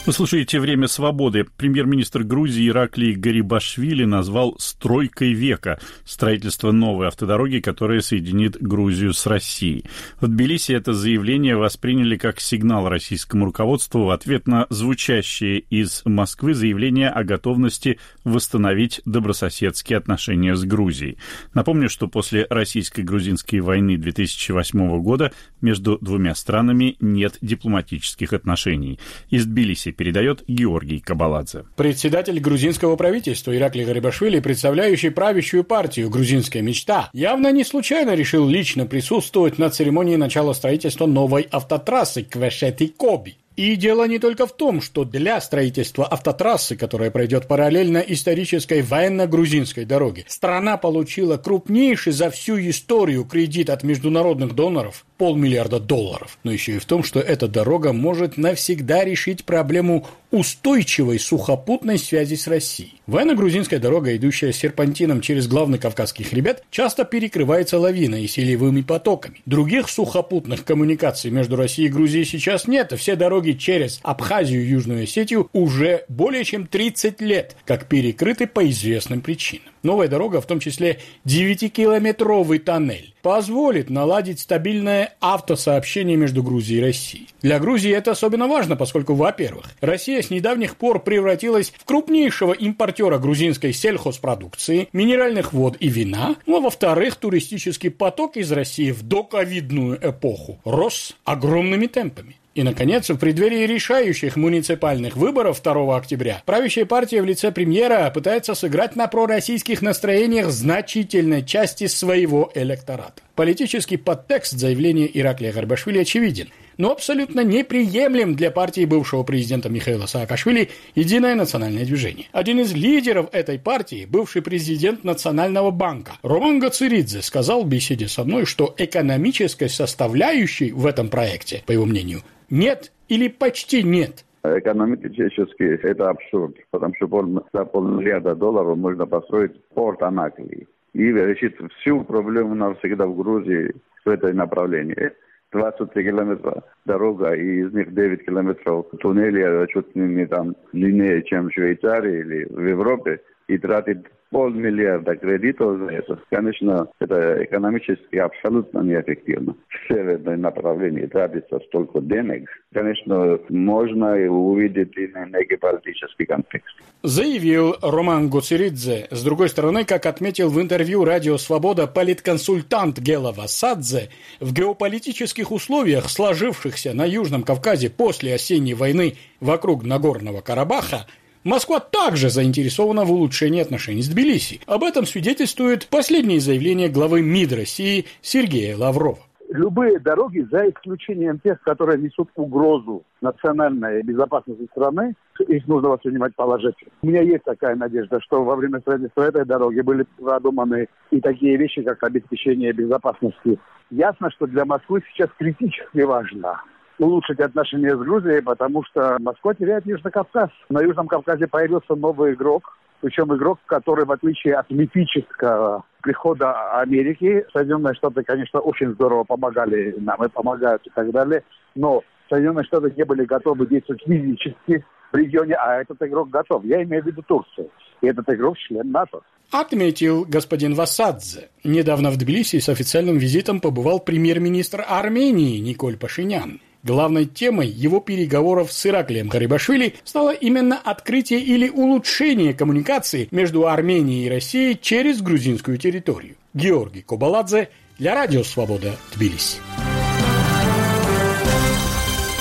Вы 0.04 0.12
слушаете 0.12 0.58
«Время 0.58 0.88
свободы». 0.88 1.44
Премьер-министр 1.44 2.24
Грузии 2.24 2.68
Ираклий 2.68 3.14
Гарибашвили 3.14 4.02
назвал 4.04 4.56
«стройкой 4.58 5.32
века» 5.32 5.78
строительство 6.04 6.72
новой 6.72 7.06
автодороги, 7.06 7.60
которая 7.60 8.00
соединит 8.00 8.60
Грузию 8.60 9.12
с 9.12 9.24
Россией. 9.26 9.84
В 10.20 10.26
Тбилиси 10.26 10.72
это 10.72 10.92
заявление 10.92 11.56
восприняли 11.56 12.16
как 12.16 12.40
сигнал 12.40 12.88
российскому 12.88 13.44
руководству 13.44 14.06
в 14.06 14.10
ответ 14.10 14.48
на 14.48 14.66
звучащее 14.70 15.60
из 15.60 16.02
Москвы 16.04 16.54
заявление 16.54 17.08
о 17.08 17.22
готовности 17.22 18.00
восстановить 18.24 19.02
добрососедские 19.04 19.98
отношения 19.98 20.56
с 20.56 20.64
Грузией. 20.64 21.16
Напомню, 21.54 21.88
что 21.88 22.08
после 22.08 22.48
российско-грузинской 22.50 23.60
войны 23.60 23.96
2008 23.96 25.00
года 25.00 25.30
между 25.60 25.96
двумя 25.98 26.34
странами 26.34 26.96
нет 26.98 27.38
дипломатических 27.40 28.32
отношений. 28.32 28.98
Из 29.30 29.46
Тбилиси 29.46 29.91
передает 29.92 30.44
Георгий 30.48 31.00
Кабаладзе. 31.00 31.64
Председатель 31.76 32.40
грузинского 32.40 32.96
правительства 32.96 33.56
Иракли 33.56 33.84
Гарибашвили, 33.84 34.40
представляющий 34.40 35.10
правящую 35.10 35.64
партию 35.64 36.10
«Грузинская 36.10 36.62
мечта», 36.62 37.10
явно 37.12 37.52
не 37.52 37.64
случайно 37.64 38.14
решил 38.14 38.48
лично 38.48 38.86
присутствовать 38.86 39.58
на 39.58 39.70
церемонии 39.70 40.16
начала 40.16 40.52
строительства 40.52 41.06
новой 41.06 41.42
автотрассы 41.50 42.22
Квешети-Коби. 42.22 43.36
И 43.56 43.76
дело 43.76 44.06
не 44.08 44.18
только 44.18 44.46
в 44.46 44.56
том, 44.56 44.80
что 44.80 45.04
для 45.04 45.40
строительства 45.40 46.06
автотрассы, 46.06 46.76
которая 46.76 47.10
пройдет 47.10 47.46
параллельно 47.46 47.98
исторической 47.98 48.82
военно-грузинской 48.82 49.84
дороге, 49.84 50.24
страна 50.28 50.76
получила 50.76 51.36
крупнейший 51.36 52.12
за 52.12 52.30
всю 52.30 52.58
историю 52.58 53.24
кредит 53.24 53.68
от 53.70 53.82
международных 53.82 54.54
доноров– 54.54 55.04
полмиллиарда 55.18 55.80
долларов. 55.80 56.38
Но 56.44 56.50
еще 56.50 56.76
и 56.76 56.78
в 56.78 56.84
том, 56.86 57.04
что 57.04 57.20
эта 57.20 57.46
дорога 57.46 57.92
может 57.92 58.36
навсегда 58.36 59.04
решить 59.04 59.44
проблему 59.44 60.06
устойчивой 60.30 61.18
сухопутной 61.18 61.98
связи 61.98 62.34
с 62.34 62.46
Россией. 62.46 63.01
Военно-грузинская 63.12 63.78
дорога, 63.78 64.16
идущая 64.16 64.52
серпантином 64.52 65.20
через 65.20 65.46
главный 65.46 65.78
Кавказский 65.78 66.24
хребет, 66.24 66.64
часто 66.70 67.04
перекрывается 67.04 67.78
лавиной 67.78 68.24
и 68.24 68.26
селевыми 68.26 68.80
потоками. 68.80 69.42
Других 69.44 69.90
сухопутных 69.90 70.64
коммуникаций 70.64 71.30
между 71.30 71.56
Россией 71.56 71.88
и 71.88 71.90
Грузией 71.90 72.24
сейчас 72.24 72.66
нет, 72.66 72.94
и 72.94 72.96
все 72.96 73.14
дороги 73.14 73.52
через 73.52 74.00
Абхазию 74.02 74.62
и 74.62 74.68
Южную 74.68 75.02
Осетию 75.02 75.50
уже 75.52 76.06
более 76.08 76.42
чем 76.44 76.66
30 76.66 77.20
лет, 77.20 77.54
как 77.66 77.86
перекрыты 77.86 78.46
по 78.46 78.66
известным 78.70 79.20
причинам. 79.20 79.66
Новая 79.82 80.08
дорога, 80.08 80.40
в 80.40 80.46
том 80.46 80.58
числе 80.58 80.98
9-километровый 81.26 82.60
тоннель, 82.60 83.11
позволит 83.22 83.88
наладить 83.88 84.40
стабильное 84.40 85.14
автосообщение 85.20 86.16
между 86.16 86.42
Грузией 86.42 86.80
и 86.80 86.82
Россией. 86.82 87.28
Для 87.40 87.58
Грузии 87.58 87.92
это 87.92 88.10
особенно 88.10 88.48
важно, 88.48 88.76
поскольку, 88.76 89.14
во-первых, 89.14 89.66
Россия 89.80 90.20
с 90.20 90.30
недавних 90.30 90.76
пор 90.76 91.02
превратилась 91.02 91.72
в 91.76 91.84
крупнейшего 91.84 92.52
импортера 92.52 93.18
грузинской 93.18 93.72
сельхозпродукции, 93.72 94.88
минеральных 94.92 95.52
вод 95.52 95.76
и 95.80 95.88
вина, 95.88 96.36
ну 96.46 96.58
а 96.58 96.60
во-вторых, 96.60 97.16
туристический 97.16 97.90
поток 97.90 98.36
из 98.36 98.50
России 98.52 98.90
в 98.90 99.02
доковидную 99.02 99.98
эпоху 100.02 100.60
рос 100.64 101.16
огромными 101.24 101.86
темпами. 101.86 102.36
И, 102.54 102.62
наконец, 102.62 103.08
в 103.08 103.16
преддверии 103.16 103.66
решающих 103.66 104.36
муниципальных 104.36 105.16
выборов 105.16 105.62
2 105.62 105.96
октября 105.96 106.42
правящая 106.44 106.84
партия 106.84 107.22
в 107.22 107.24
лице 107.24 107.50
премьера 107.50 108.10
пытается 108.10 108.54
сыграть 108.54 108.94
на 108.94 109.06
пророссийских 109.06 109.80
настроениях 109.80 110.50
значительной 110.50 111.44
части 111.44 111.86
своего 111.86 112.52
электората. 112.54 113.22
Политический 113.34 113.96
подтекст 113.96 114.52
заявления 114.52 115.08
Ираклия 115.12 115.52
Гарбашвили 115.52 116.00
очевиден, 116.00 116.50
но 116.76 116.92
абсолютно 116.92 117.42
неприемлем 117.42 118.34
для 118.36 118.50
партии 118.50 118.84
бывшего 118.84 119.22
президента 119.22 119.70
Михаила 119.70 120.04
Саакашвили 120.04 120.68
«Единое 120.94 121.34
национальное 121.34 121.86
движение». 121.86 122.26
Один 122.32 122.60
из 122.60 122.74
лидеров 122.74 123.28
этой 123.32 123.58
партии, 123.58 124.06
бывший 124.06 124.42
президент 124.42 125.04
Национального 125.04 125.70
банка 125.70 126.12
Роман 126.22 126.58
Гациридзе, 126.58 127.22
сказал 127.22 127.64
в 127.64 127.68
беседе 127.68 128.08
со 128.08 128.24
мной, 128.24 128.44
что 128.44 128.74
экономической 128.76 129.70
составляющей 129.70 130.70
в 130.72 130.84
этом 130.84 131.08
проекте, 131.08 131.62
по 131.64 131.72
его 131.72 131.86
мнению, 131.86 132.22
нет 132.52 132.92
или 133.08 133.28
почти 133.28 133.82
нет. 133.82 134.24
Экономически 134.44 135.62
это 135.86 136.10
абсурд, 136.10 136.56
потому 136.70 136.94
что 136.96 137.42
за 137.52 137.64
полмиллиарда 137.64 138.34
долларов 138.34 138.76
можно 138.76 139.06
построить 139.06 139.52
порт 139.68 140.02
Анаклии 140.02 140.68
и 140.92 141.12
решить 141.12 141.56
всю 141.78 142.04
проблему 142.04 142.54
навсегда 142.54 143.06
в 143.06 143.16
Грузии 143.16 143.74
в 144.04 144.08
этой 144.08 144.34
направлении. 144.34 145.12
23 145.52 146.04
километра 146.04 146.62
дорога, 146.86 147.34
и 147.34 147.60
из 147.60 147.72
них 147.72 147.94
9 147.94 148.24
километров 148.24 148.86
туннеля 149.00 149.66
чуть 149.66 149.94
не 149.94 150.26
там 150.26 150.56
длиннее, 150.72 151.22
чем 151.22 151.48
в 151.48 151.52
Швейцарии 151.52 152.20
или 152.20 152.44
в 152.44 152.66
Европе, 152.66 153.20
и 153.52 153.58
тратить 153.58 153.98
полмиллиарда 154.30 155.14
кредитов 155.16 155.78
за 155.78 155.90
это. 155.90 156.18
Конечно, 156.30 156.88
это 157.00 157.44
экономически 157.44 158.16
абсолютно 158.16 158.80
неэффективно. 158.80 159.54
В 159.68 159.88
северном 159.88 160.40
направлении 160.40 161.04
тратится 161.06 161.60
столько 161.66 162.00
денег. 162.00 162.48
Конечно, 162.72 163.38
можно 163.50 164.14
увидеть 164.30 164.96
и 164.96 165.12
некий 165.30 165.56
политический 165.56 166.24
контекст. 166.24 166.74
Заявил 167.02 167.76
Роман 167.82 168.30
Гуцеридзе. 168.30 169.08
С 169.10 169.22
другой 169.22 169.50
стороны, 169.50 169.84
как 169.84 170.06
отметил 170.06 170.48
в 170.48 170.60
интервью 170.60 171.04
«Радио 171.04 171.36
Свобода» 171.36 171.86
политконсультант 171.86 173.00
Гела 173.00 173.32
Васадзе, 173.32 174.08
в 174.40 174.54
геополитических 174.54 175.52
условиях, 175.52 176.08
сложившихся 176.08 176.94
на 176.94 177.04
Южном 177.04 177.42
Кавказе 177.42 177.90
после 177.90 178.34
осенней 178.34 178.74
войны 178.74 179.14
вокруг 179.40 179.84
Нагорного 179.84 180.40
Карабаха, 180.40 181.06
Москва 181.44 181.80
также 181.80 182.30
заинтересована 182.30 183.04
в 183.04 183.12
улучшении 183.12 183.60
отношений 183.60 184.02
с 184.02 184.08
Тбилиси. 184.08 184.60
Об 184.66 184.84
этом 184.84 185.06
свидетельствует 185.06 185.88
последнее 185.88 186.40
заявление 186.40 186.88
главы 186.88 187.22
МИД 187.22 187.52
России 187.54 188.06
Сергея 188.20 188.76
Лаврова 188.76 189.18
любые 189.52 189.98
дороги, 189.98 190.46
за 190.50 190.68
исключением 190.70 191.38
тех, 191.38 191.60
которые 191.62 191.98
несут 191.98 192.30
угрозу 192.36 193.02
национальной 193.20 194.02
безопасности 194.02 194.66
страны, 194.70 195.14
их 195.46 195.66
нужно 195.68 195.90
воспринимать 195.90 196.34
положительно. 196.34 196.90
У 197.02 197.06
меня 197.06 197.22
есть 197.22 197.44
такая 197.44 197.76
надежда, 197.76 198.20
что 198.20 198.44
во 198.44 198.56
время 198.56 198.80
строительства 198.80 199.22
этой 199.22 199.44
дороги 199.44 199.80
были 199.80 200.06
продуманы 200.18 200.88
и 201.10 201.20
такие 201.20 201.56
вещи, 201.56 201.82
как 201.82 202.02
обеспечение 202.02 202.72
безопасности. 202.72 203.58
Ясно, 203.90 204.30
что 204.30 204.46
для 204.46 204.64
Москвы 204.64 205.02
сейчас 205.12 205.30
критически 205.38 206.00
важно 206.00 206.62
улучшить 207.02 207.40
отношения 207.40 207.96
с 207.96 207.98
Грузией, 207.98 208.42
потому 208.42 208.84
что 208.84 209.16
Москва 209.20 209.54
теряет 209.54 209.84
Южный 209.86 210.12
Кавказ. 210.12 210.50
На 210.68 210.80
Южном 210.80 211.08
Кавказе 211.08 211.46
появился 211.46 211.94
новый 211.94 212.34
игрок, 212.34 212.78
причем 213.00 213.34
игрок, 213.34 213.58
который, 213.66 214.04
в 214.04 214.12
отличие 214.12 214.54
от 214.54 214.70
мифического 214.70 215.84
прихода 216.00 216.78
Америки, 216.80 217.44
Соединенные 217.52 217.94
Штаты, 217.94 218.22
конечно, 218.22 218.60
очень 218.60 218.92
здорово 218.92 219.24
помогали 219.24 219.94
нам 219.98 220.24
и 220.24 220.28
помогают 220.28 220.86
и 220.86 220.90
так 220.90 221.10
далее, 221.10 221.42
но 221.74 222.02
Соединенные 222.30 222.64
Штаты 222.64 222.92
не 222.96 223.04
были 223.04 223.24
готовы 223.24 223.66
действовать 223.66 224.02
физически 224.06 224.84
в 225.12 225.16
регионе, 225.16 225.54
а 225.54 225.80
этот 225.80 226.00
игрок 226.02 226.30
готов. 226.30 226.64
Я 226.64 226.82
имею 226.84 227.02
в 227.02 227.06
виду 227.06 227.22
Турцию. 227.22 227.68
И 228.00 228.06
этот 228.06 228.28
игрок 228.30 228.56
член 228.56 228.90
НАТО. 228.90 229.20
Отметил 229.50 230.24
господин 230.24 230.74
Васадзе. 230.74 231.50
Недавно 231.62 232.10
в 232.10 232.16
Тбилиси 232.16 232.58
с 232.58 232.68
официальным 232.68 233.18
визитом 233.18 233.60
побывал 233.60 234.00
премьер-министр 234.00 234.84
Армении 234.88 235.58
Николь 235.58 235.98
Пашинян. 235.98 236.60
Главной 236.82 237.26
темой 237.26 237.68
его 237.68 238.00
переговоров 238.00 238.72
с 238.72 238.86
Ираклием 238.86 239.28
Гарибашвили 239.28 239.94
стало 240.02 240.32
именно 240.32 240.78
открытие 240.78 241.40
или 241.40 241.68
улучшение 241.68 242.54
коммуникации 242.54 243.28
между 243.30 243.68
Арменией 243.68 244.26
и 244.26 244.30
Россией 244.30 244.78
через 244.80 245.22
грузинскую 245.22 245.78
территорию. 245.78 246.34
Георгий 246.54 247.02
Кобаладзе 247.02 247.68
для 247.98 248.14
Радио 248.14 248.42
Свобода, 248.42 248.96
Тбилиси. 249.14 249.58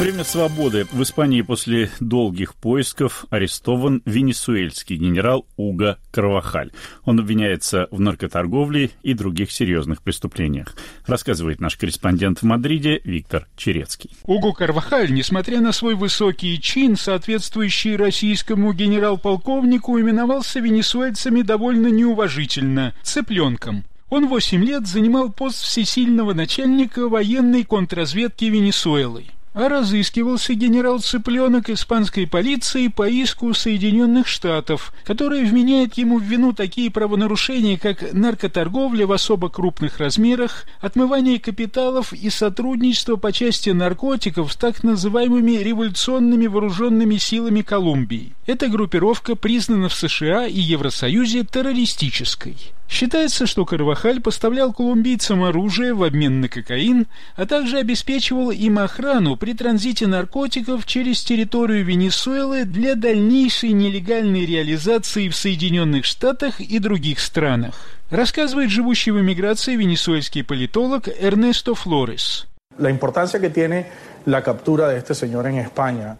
Время 0.01 0.23
свободы. 0.23 0.87
В 0.91 1.03
Испании 1.03 1.43
после 1.43 1.91
долгих 1.99 2.55
поисков 2.55 3.25
арестован 3.29 4.01
венесуэльский 4.05 4.95
генерал 4.95 5.45
Уго 5.57 5.97
Карвахаль. 6.09 6.71
Он 7.05 7.19
обвиняется 7.19 7.87
в 7.91 7.99
наркоторговле 7.99 8.89
и 9.03 9.13
других 9.13 9.51
серьезных 9.51 10.01
преступлениях. 10.01 10.75
Рассказывает 11.05 11.61
наш 11.61 11.77
корреспондент 11.77 12.39
в 12.39 12.43
Мадриде 12.45 12.99
Виктор 13.03 13.45
Черецкий. 13.55 14.09
Уго 14.25 14.53
Карвахаль, 14.53 15.13
несмотря 15.13 15.61
на 15.61 15.71
свой 15.71 15.93
высокий 15.93 16.59
чин, 16.59 16.95
соответствующий 16.95 17.95
российскому 17.95 18.73
генерал-полковнику, 18.73 19.99
именовался 19.99 20.61
венесуэльцами 20.61 21.43
довольно 21.43 21.89
неуважительно– 21.89 22.95
цыпленком. 23.03 23.83
Он 24.09 24.27
восемь 24.27 24.65
лет 24.65 24.87
занимал 24.87 25.31
пост 25.31 25.61
всесильного 25.61 26.33
начальника 26.33 27.07
военной 27.07 27.63
контрразведки 27.65 28.45
Венесуэлы 28.45 29.25
а 29.53 29.67
разыскивался 29.67 30.53
генерал 30.53 30.99
Цыпленок 30.99 31.69
испанской 31.69 32.25
полиции 32.25 32.87
по 32.87 33.07
иску 33.07 33.53
Соединенных 33.53 34.27
Штатов, 34.27 34.93
которая 35.03 35.45
вменяет 35.45 35.95
ему 35.95 36.19
в 36.19 36.23
вину 36.23 36.53
такие 36.53 36.89
правонарушения, 36.89 37.77
как 37.77 38.13
наркоторговля 38.13 39.05
в 39.05 39.11
особо 39.11 39.49
крупных 39.49 39.99
размерах, 39.99 40.65
отмывание 40.79 41.39
капиталов 41.39 42.13
и 42.13 42.29
сотрудничество 42.29 43.17
по 43.17 43.31
части 43.31 43.71
наркотиков 43.71 44.51
с 44.51 44.55
так 44.55 44.83
называемыми 44.83 45.57
революционными 45.57 46.47
вооруженными 46.47 47.17
силами 47.17 47.61
Колумбии. 47.61 48.33
Эта 48.45 48.67
группировка 48.67 49.35
признана 49.35 49.89
в 49.89 49.93
США 49.93 50.45
и 50.47 50.59
Евросоюзе 50.59 51.43
террористической. 51.43 52.57
Считается, 52.91 53.47
что 53.47 53.63
Карвахаль 53.63 54.19
поставлял 54.19 54.73
колумбийцам 54.73 55.43
оружие 55.43 55.93
в 55.93 56.03
обмен 56.03 56.41
на 56.41 56.49
кокаин, 56.49 57.07
а 57.37 57.45
также 57.45 57.77
обеспечивал 57.77 58.51
им 58.51 58.79
охрану 58.79 59.37
при 59.37 59.53
транзите 59.53 60.07
наркотиков 60.07 60.85
через 60.85 61.23
территорию 61.23 61.85
Венесуэлы 61.85 62.65
для 62.65 62.95
дальнейшей 62.95 63.71
нелегальной 63.71 64.45
реализации 64.45 65.29
в 65.29 65.35
Соединенных 65.37 66.03
Штатах 66.03 66.59
и 66.59 66.79
других 66.79 67.21
странах. 67.21 67.75
Рассказывает 68.09 68.69
живущий 68.69 69.11
в 69.11 69.21
эмиграции 69.21 69.77
венесуэльский 69.77 70.43
политолог 70.43 71.07
Эрнесто 71.07 71.75
Флорес. 71.75 72.45
La 72.77 72.89
importancia 72.89 73.39
que 73.39 73.49
tiene 73.49 73.85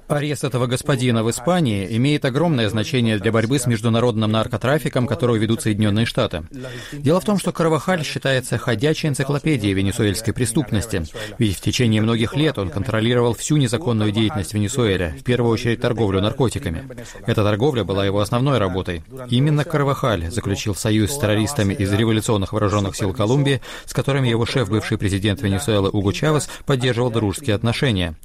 Арест 0.07 0.43
этого 0.43 0.67
господина 0.67 1.23
в 1.23 1.29
Испании 1.29 1.87
имеет 1.97 2.25
огромное 2.25 2.69
значение 2.69 3.17
для 3.19 3.31
борьбы 3.31 3.59
с 3.59 3.67
международным 3.67 4.31
наркотрафиком, 4.31 5.07
который 5.07 5.39
ведут 5.39 5.61
Соединенные 5.61 6.05
Штаты. 6.05 6.43
Дело 6.91 7.19
в 7.19 7.25
том, 7.25 7.37
что 7.37 7.51
Карвахаль 7.51 8.03
считается 8.03 8.57
ходячей 8.57 9.09
энциклопедией 9.09 9.73
венесуэльской 9.73 10.33
преступности, 10.33 11.03
ведь 11.37 11.57
в 11.57 11.61
течение 11.61 12.01
многих 12.01 12.35
лет 12.35 12.57
он 12.57 12.69
контролировал 12.69 13.33
всю 13.33 13.57
незаконную 13.57 14.11
деятельность 14.11 14.53
Венесуэле, 14.53 15.15
в 15.19 15.23
первую 15.23 15.51
очередь 15.51 15.81
торговлю 15.81 16.21
наркотиками. 16.21 16.87
Эта 17.25 17.43
торговля 17.43 17.83
была 17.83 18.05
его 18.05 18.19
основной 18.19 18.57
работой. 18.57 19.03
Именно 19.29 19.63
Карвахаль 19.63 20.31
заключил 20.31 20.75
союз 20.75 21.11
с 21.11 21.17
террористами 21.17 21.73
из 21.73 21.91
революционных 21.91 22.53
вооруженных 22.53 22.95
сил 22.95 23.13
Колумбии, 23.13 23.61
с 23.85 23.93
которыми 23.93 24.27
его 24.27 24.45
шеф, 24.45 24.69
бывший 24.69 24.97
президент 24.97 25.41
Венесуэлы 25.41 25.89
Уго 25.89 26.11
Чавес, 26.11 26.49
поддерживал 26.65 27.11
дружеские 27.11 27.55
отношения 27.55 27.90
отношения. 27.91 28.15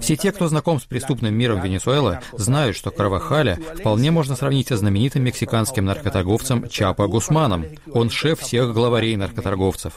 Все 0.00 0.16
те, 0.16 0.32
кто 0.32 0.48
знаком 0.48 0.80
с 0.80 0.84
преступным 0.84 1.34
миром 1.34 1.60
Венесуэлы, 1.60 2.20
знают, 2.32 2.76
что 2.76 2.90
Карвахаля 2.90 3.58
вполне 3.78 4.10
можно 4.10 4.36
сравнить 4.36 4.68
со 4.68 4.76
знаменитым 4.76 5.22
мексиканским 5.22 5.84
наркоторговцем 5.84 6.68
Чапо 6.68 7.06
Гусманом. 7.06 7.66
Он 7.92 8.10
шеф 8.10 8.40
всех 8.40 8.72
главарей 8.72 9.16
наркоторговцев. 9.16 9.92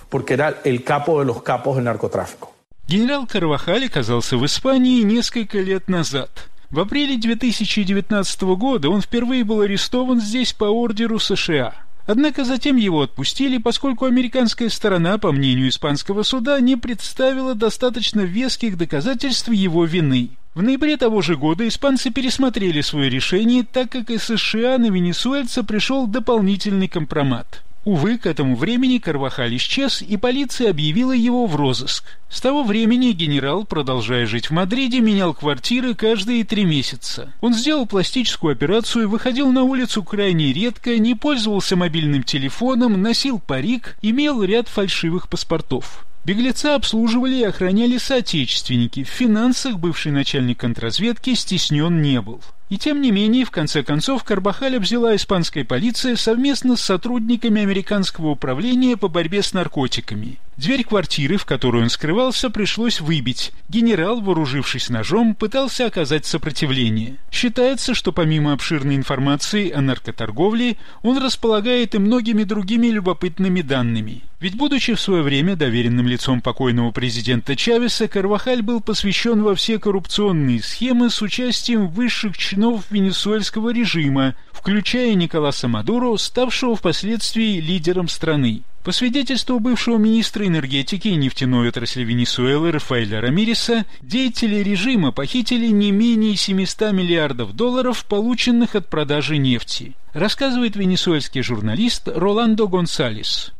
Генерал 2.87 3.27
Карвахаль 3.27 3.85
оказался 3.85 4.37
в 4.37 4.45
Испании 4.45 5.03
несколько 5.03 5.59
лет 5.59 5.89
назад. 5.89 6.49
В 6.71 6.79
апреле 6.79 7.17
2019 7.17 8.41
года 8.41 8.89
он 8.89 9.01
впервые 9.01 9.43
был 9.43 9.61
арестован 9.61 10.21
здесь 10.21 10.53
по 10.53 10.65
ордеру 10.65 11.19
США– 11.19 11.73
Однако 12.09 12.43
затем 12.43 12.75
его 12.75 13.03
отпустили, 13.03 13.59
поскольку 13.59 14.05
американская 14.05 14.69
сторона, 14.69 15.19
по 15.19 15.31
мнению 15.31 15.69
испанского 15.69 16.23
суда, 16.23 16.59
не 16.59 16.75
представила 16.75 17.53
достаточно 17.53 18.21
веских 18.21 18.77
доказательств 18.77 19.49
его 19.49 19.85
вины. 19.85 20.31
В 20.55 20.63
ноябре 20.63 20.97
того 20.97 21.21
же 21.21 21.37
года 21.37 21.67
испанцы 21.67 22.09
пересмотрели 22.09 22.81
свое 22.81 23.11
решение, 23.11 23.63
так 23.63 23.91
как 23.91 24.09
из 24.09 24.23
США 24.23 24.79
на 24.79 24.89
венесуэльца 24.89 25.63
пришел 25.63 26.07
дополнительный 26.07 26.87
компромат. 26.87 27.61
Увы, 27.89 28.19
к 28.19 28.27
этому 28.27 28.55
времени 28.55 28.99
Карвахаль 28.99 29.55
исчез, 29.55 30.03
и 30.03 30.15
полиция 30.15 30.69
объявила 30.69 31.11
его 31.11 31.47
в 31.47 31.55
розыск. 31.55 32.03
С 32.29 32.39
того 32.39 32.61
времени 32.61 33.13
генерал, 33.13 33.63
продолжая 33.63 34.27
жить 34.27 34.51
в 34.51 34.53
Мадриде, 34.53 34.99
менял 34.99 35.33
квартиры 35.33 35.95
каждые 35.95 36.43
три 36.43 36.65
месяца. 36.65 37.33
Он 37.41 37.55
сделал 37.55 37.87
пластическую 37.87 38.51
операцию, 38.51 39.09
выходил 39.09 39.51
на 39.51 39.63
улицу 39.63 40.03
крайне 40.03 40.53
редко, 40.53 40.99
не 40.99 41.15
пользовался 41.15 41.75
мобильным 41.75 42.21
телефоном, 42.21 43.01
носил 43.01 43.39
парик, 43.39 43.97
имел 44.03 44.43
ряд 44.43 44.67
фальшивых 44.67 45.27
паспортов. 45.27 46.05
Беглеца 46.25 46.75
обслуживали 46.75 47.37
и 47.37 47.43
охраняли 47.43 47.97
соотечественники. 47.97 49.03
В 49.03 49.09
финансах 49.09 49.79
бывший 49.79 50.11
начальник 50.11 50.59
контрразведки 50.59 51.33
стеснен 51.33 52.03
не 52.03 52.21
был. 52.21 52.39
И 52.69 52.77
тем 52.77 53.01
не 53.01 53.11
менее, 53.11 53.45
в 53.45 53.51
конце 53.51 53.81
концов, 53.81 54.23
Карбахаля 54.23 54.79
взяла 54.79 55.15
испанская 55.15 55.65
полиция 55.65 56.15
совместно 56.15 56.75
с 56.75 56.81
сотрудниками 56.81 57.63
американского 57.63 58.29
управления 58.29 58.95
по 58.95 59.07
борьбе 59.07 59.41
с 59.41 59.53
наркотиками. 59.53 60.37
Дверь 60.59 60.83
квартиры, 60.83 61.37
в 61.37 61.45
которой 61.45 61.83
он 61.83 61.89
скрывался, 61.89 62.49
пришлось 62.49 62.99
выбить. 62.99 63.53
Генерал, 63.69 64.19
вооружившись 64.19 64.89
ножом, 64.89 65.33
пытался 65.33 65.85
оказать 65.85 66.25
сопротивление. 66.25 67.15
Считается, 67.31 67.95
что 67.95 68.11
помимо 68.11 68.51
обширной 68.51 68.97
информации 68.97 69.71
о 69.71 69.79
наркоторговле, 69.79 70.75
он 71.01 71.17
располагает 71.17 71.95
и 71.95 71.97
многими 71.97 72.43
другими 72.43 72.87
любопытными 72.87 73.61
данными. 73.61 74.23
Ведь, 74.41 74.55
будучи 74.55 74.93
в 74.93 75.01
свое 75.01 75.21
время 75.21 75.55
доверенным 75.55 76.07
лицом 76.07 76.41
покойного 76.41 76.91
президента 76.91 77.55
Чавеса, 77.55 78.09
Карвахаль 78.09 78.61
был 78.61 78.81
посвящен 78.81 79.41
во 79.43 79.55
все 79.55 79.79
коррупционные 79.79 80.61
схемы 80.61 81.09
с 81.09 81.21
участием 81.21 81.87
высших 81.87 82.37
чинов 82.59 82.91
венесуэльского 82.91 83.71
режима, 83.71 84.35
включая 84.51 85.13
Николаса 85.13 85.69
Мадуро, 85.69 86.17
ставшего 86.17 86.75
впоследствии 86.75 87.61
лидером 87.61 88.09
страны. 88.09 88.63
По 88.83 88.91
свидетельству 88.91 89.61
бывшего 89.61 89.97
министра 89.97 90.45
энергетики 90.45 91.07
и 91.07 91.15
нефтяной 91.15 91.69
отрасли 91.69 92.03
Венесуэлы 92.03 92.71
Рафаэля 92.71 93.21
Рамиреса, 93.21 93.85
деятели 94.01 94.57
режима 94.57 95.13
похитили 95.13 95.67
не 95.67 95.91
менее 95.91 96.35
700 96.35 96.91
миллиардов 96.91 97.53
долларов, 97.53 98.05
полученных 98.05 98.75
от 98.75 98.89
продажи 98.89 99.37
нефти, 99.37 99.95
рассказывает 100.11 100.75
венесуэльский 100.75 101.41
журналист 101.41 102.09
Роландо 102.09 102.67
Гонсалес. 102.67 103.53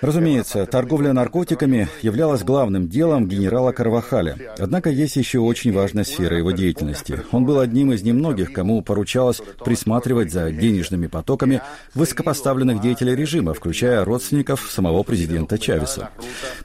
Разумеется, 0.00 0.64
торговля 0.66 1.12
наркотиками 1.12 1.88
являлась 2.02 2.42
главным 2.42 2.88
делом 2.88 3.26
генерала 3.28 3.72
Карвахаля. 3.72 4.36
Однако 4.58 4.90
есть 4.90 5.16
еще 5.16 5.40
очень 5.40 5.72
важная 5.72 6.04
сфера 6.04 6.36
его 6.36 6.52
деятельности. 6.52 7.20
Он 7.32 7.44
был 7.44 7.58
одним 7.58 7.92
из 7.92 8.02
немногих, 8.02 8.52
кому 8.52 8.80
поручалось 8.82 9.42
присматривать 9.64 10.32
за 10.32 10.50
денежными 10.50 11.08
потоками 11.08 11.62
высокопоставленных 11.94 12.80
деятелей 12.80 13.16
режима, 13.16 13.54
включая 13.54 14.04
родственников 14.04 14.70
самого 14.70 15.02
президента 15.02 15.58
Чавеса. 15.58 16.10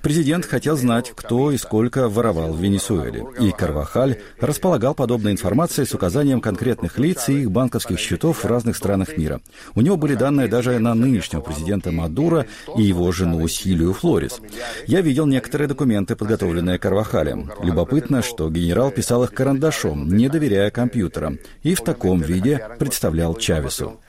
Президент 0.01 0.45
хотел 0.45 0.77
знать, 0.77 1.11
кто 1.15 1.51
и 1.51 1.57
сколько 1.57 2.07
воровал 2.07 2.53
в 2.53 2.61
Венесуэле. 2.61 3.25
И 3.39 3.51
Карвахаль 3.51 4.19
располагал 4.39 4.93
подобной 4.93 5.31
информацией 5.31 5.87
с 5.87 5.93
указанием 5.93 6.41
конкретных 6.41 6.97
лиц 6.97 7.29
и 7.29 7.41
их 7.41 7.51
банковских 7.51 7.99
счетов 7.99 8.43
в 8.43 8.47
разных 8.47 8.77
странах 8.77 9.17
мира. 9.17 9.41
У 9.75 9.81
него 9.81 9.97
были 9.97 10.15
данные 10.15 10.47
даже 10.47 10.77
на 10.79 10.93
нынешнего 10.93 11.41
президента 11.47 11.91
Мадура 11.91 12.45
и 12.77 12.83
его 12.83 13.11
жену 13.11 13.47
Силию 13.47 13.93
Флорис. 13.93 14.39
Я 14.85 15.01
видел 15.01 15.25
некоторые 15.25 15.67
документы, 15.67 16.15
подготовленные 16.15 16.77
Карвахалем. 16.77 17.51
Любопытно, 17.61 18.21
что 18.21 18.49
генерал 18.49 18.91
писал 18.91 19.23
их 19.23 19.33
карандашом, 19.33 20.07
не 20.07 20.29
доверяя 20.29 20.69
компьютерам, 20.69 21.39
и 21.63 21.75
в 21.75 21.81
таком 21.81 22.19
виде 22.19 22.61
представлял 22.79 23.35
Чавесу. 23.35 23.99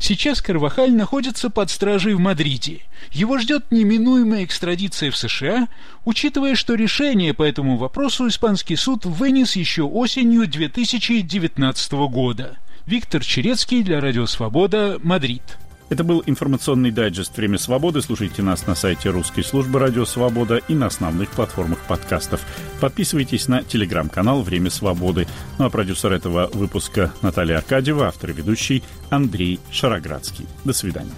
Сейчас 0.00 0.40
Карвахаль 0.40 0.92
находится 0.92 1.50
под 1.50 1.70
стражей 1.70 2.14
в 2.14 2.20
Мадриде. 2.20 2.82
Его 3.10 3.38
ждет 3.38 3.72
неминуемая 3.72 4.44
экстрадиция 4.44 5.10
в 5.10 5.16
США, 5.16 5.66
учитывая, 6.04 6.54
что 6.54 6.74
решение 6.74 7.34
по 7.34 7.42
этому 7.42 7.76
вопросу 7.76 8.28
испанский 8.28 8.76
суд 8.76 9.04
вынес 9.04 9.56
еще 9.56 9.82
осенью 9.82 10.46
2019 10.46 11.92
года. 12.10 12.58
Виктор 12.88 13.22
Черецкий 13.22 13.82
для 13.82 14.00
Радио 14.00 14.24
Свобода, 14.24 14.98
Мадрид. 15.02 15.42
Это 15.90 16.04
был 16.04 16.22
информационный 16.24 16.90
дайджест 16.90 17.36
«Время 17.36 17.58
свободы». 17.58 18.00
Слушайте 18.00 18.40
нас 18.40 18.66
на 18.66 18.74
сайте 18.74 19.10
русской 19.10 19.42
службы 19.44 19.78
«Радио 19.78 20.06
Свобода» 20.06 20.56
и 20.56 20.74
на 20.74 20.86
основных 20.86 21.28
платформах 21.28 21.80
подкастов. 21.80 22.40
Подписывайтесь 22.80 23.46
на 23.46 23.62
телеграм-канал 23.62 24.40
«Время 24.40 24.70
свободы». 24.70 25.26
Ну 25.58 25.66
а 25.66 25.70
продюсер 25.70 26.14
этого 26.14 26.48
выпуска 26.54 27.12
Наталья 27.20 27.58
Аркадьева, 27.58 28.06
автор 28.06 28.30
и 28.30 28.32
ведущий 28.32 28.82
Андрей 29.10 29.60
Шароградский. 29.70 30.46
До 30.64 30.72
свидания. 30.72 31.12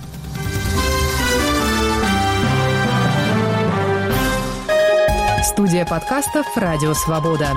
Студия 5.44 5.86
подкастов 5.86 6.46
«Радио 6.56 6.94
Свобода». 6.94 7.52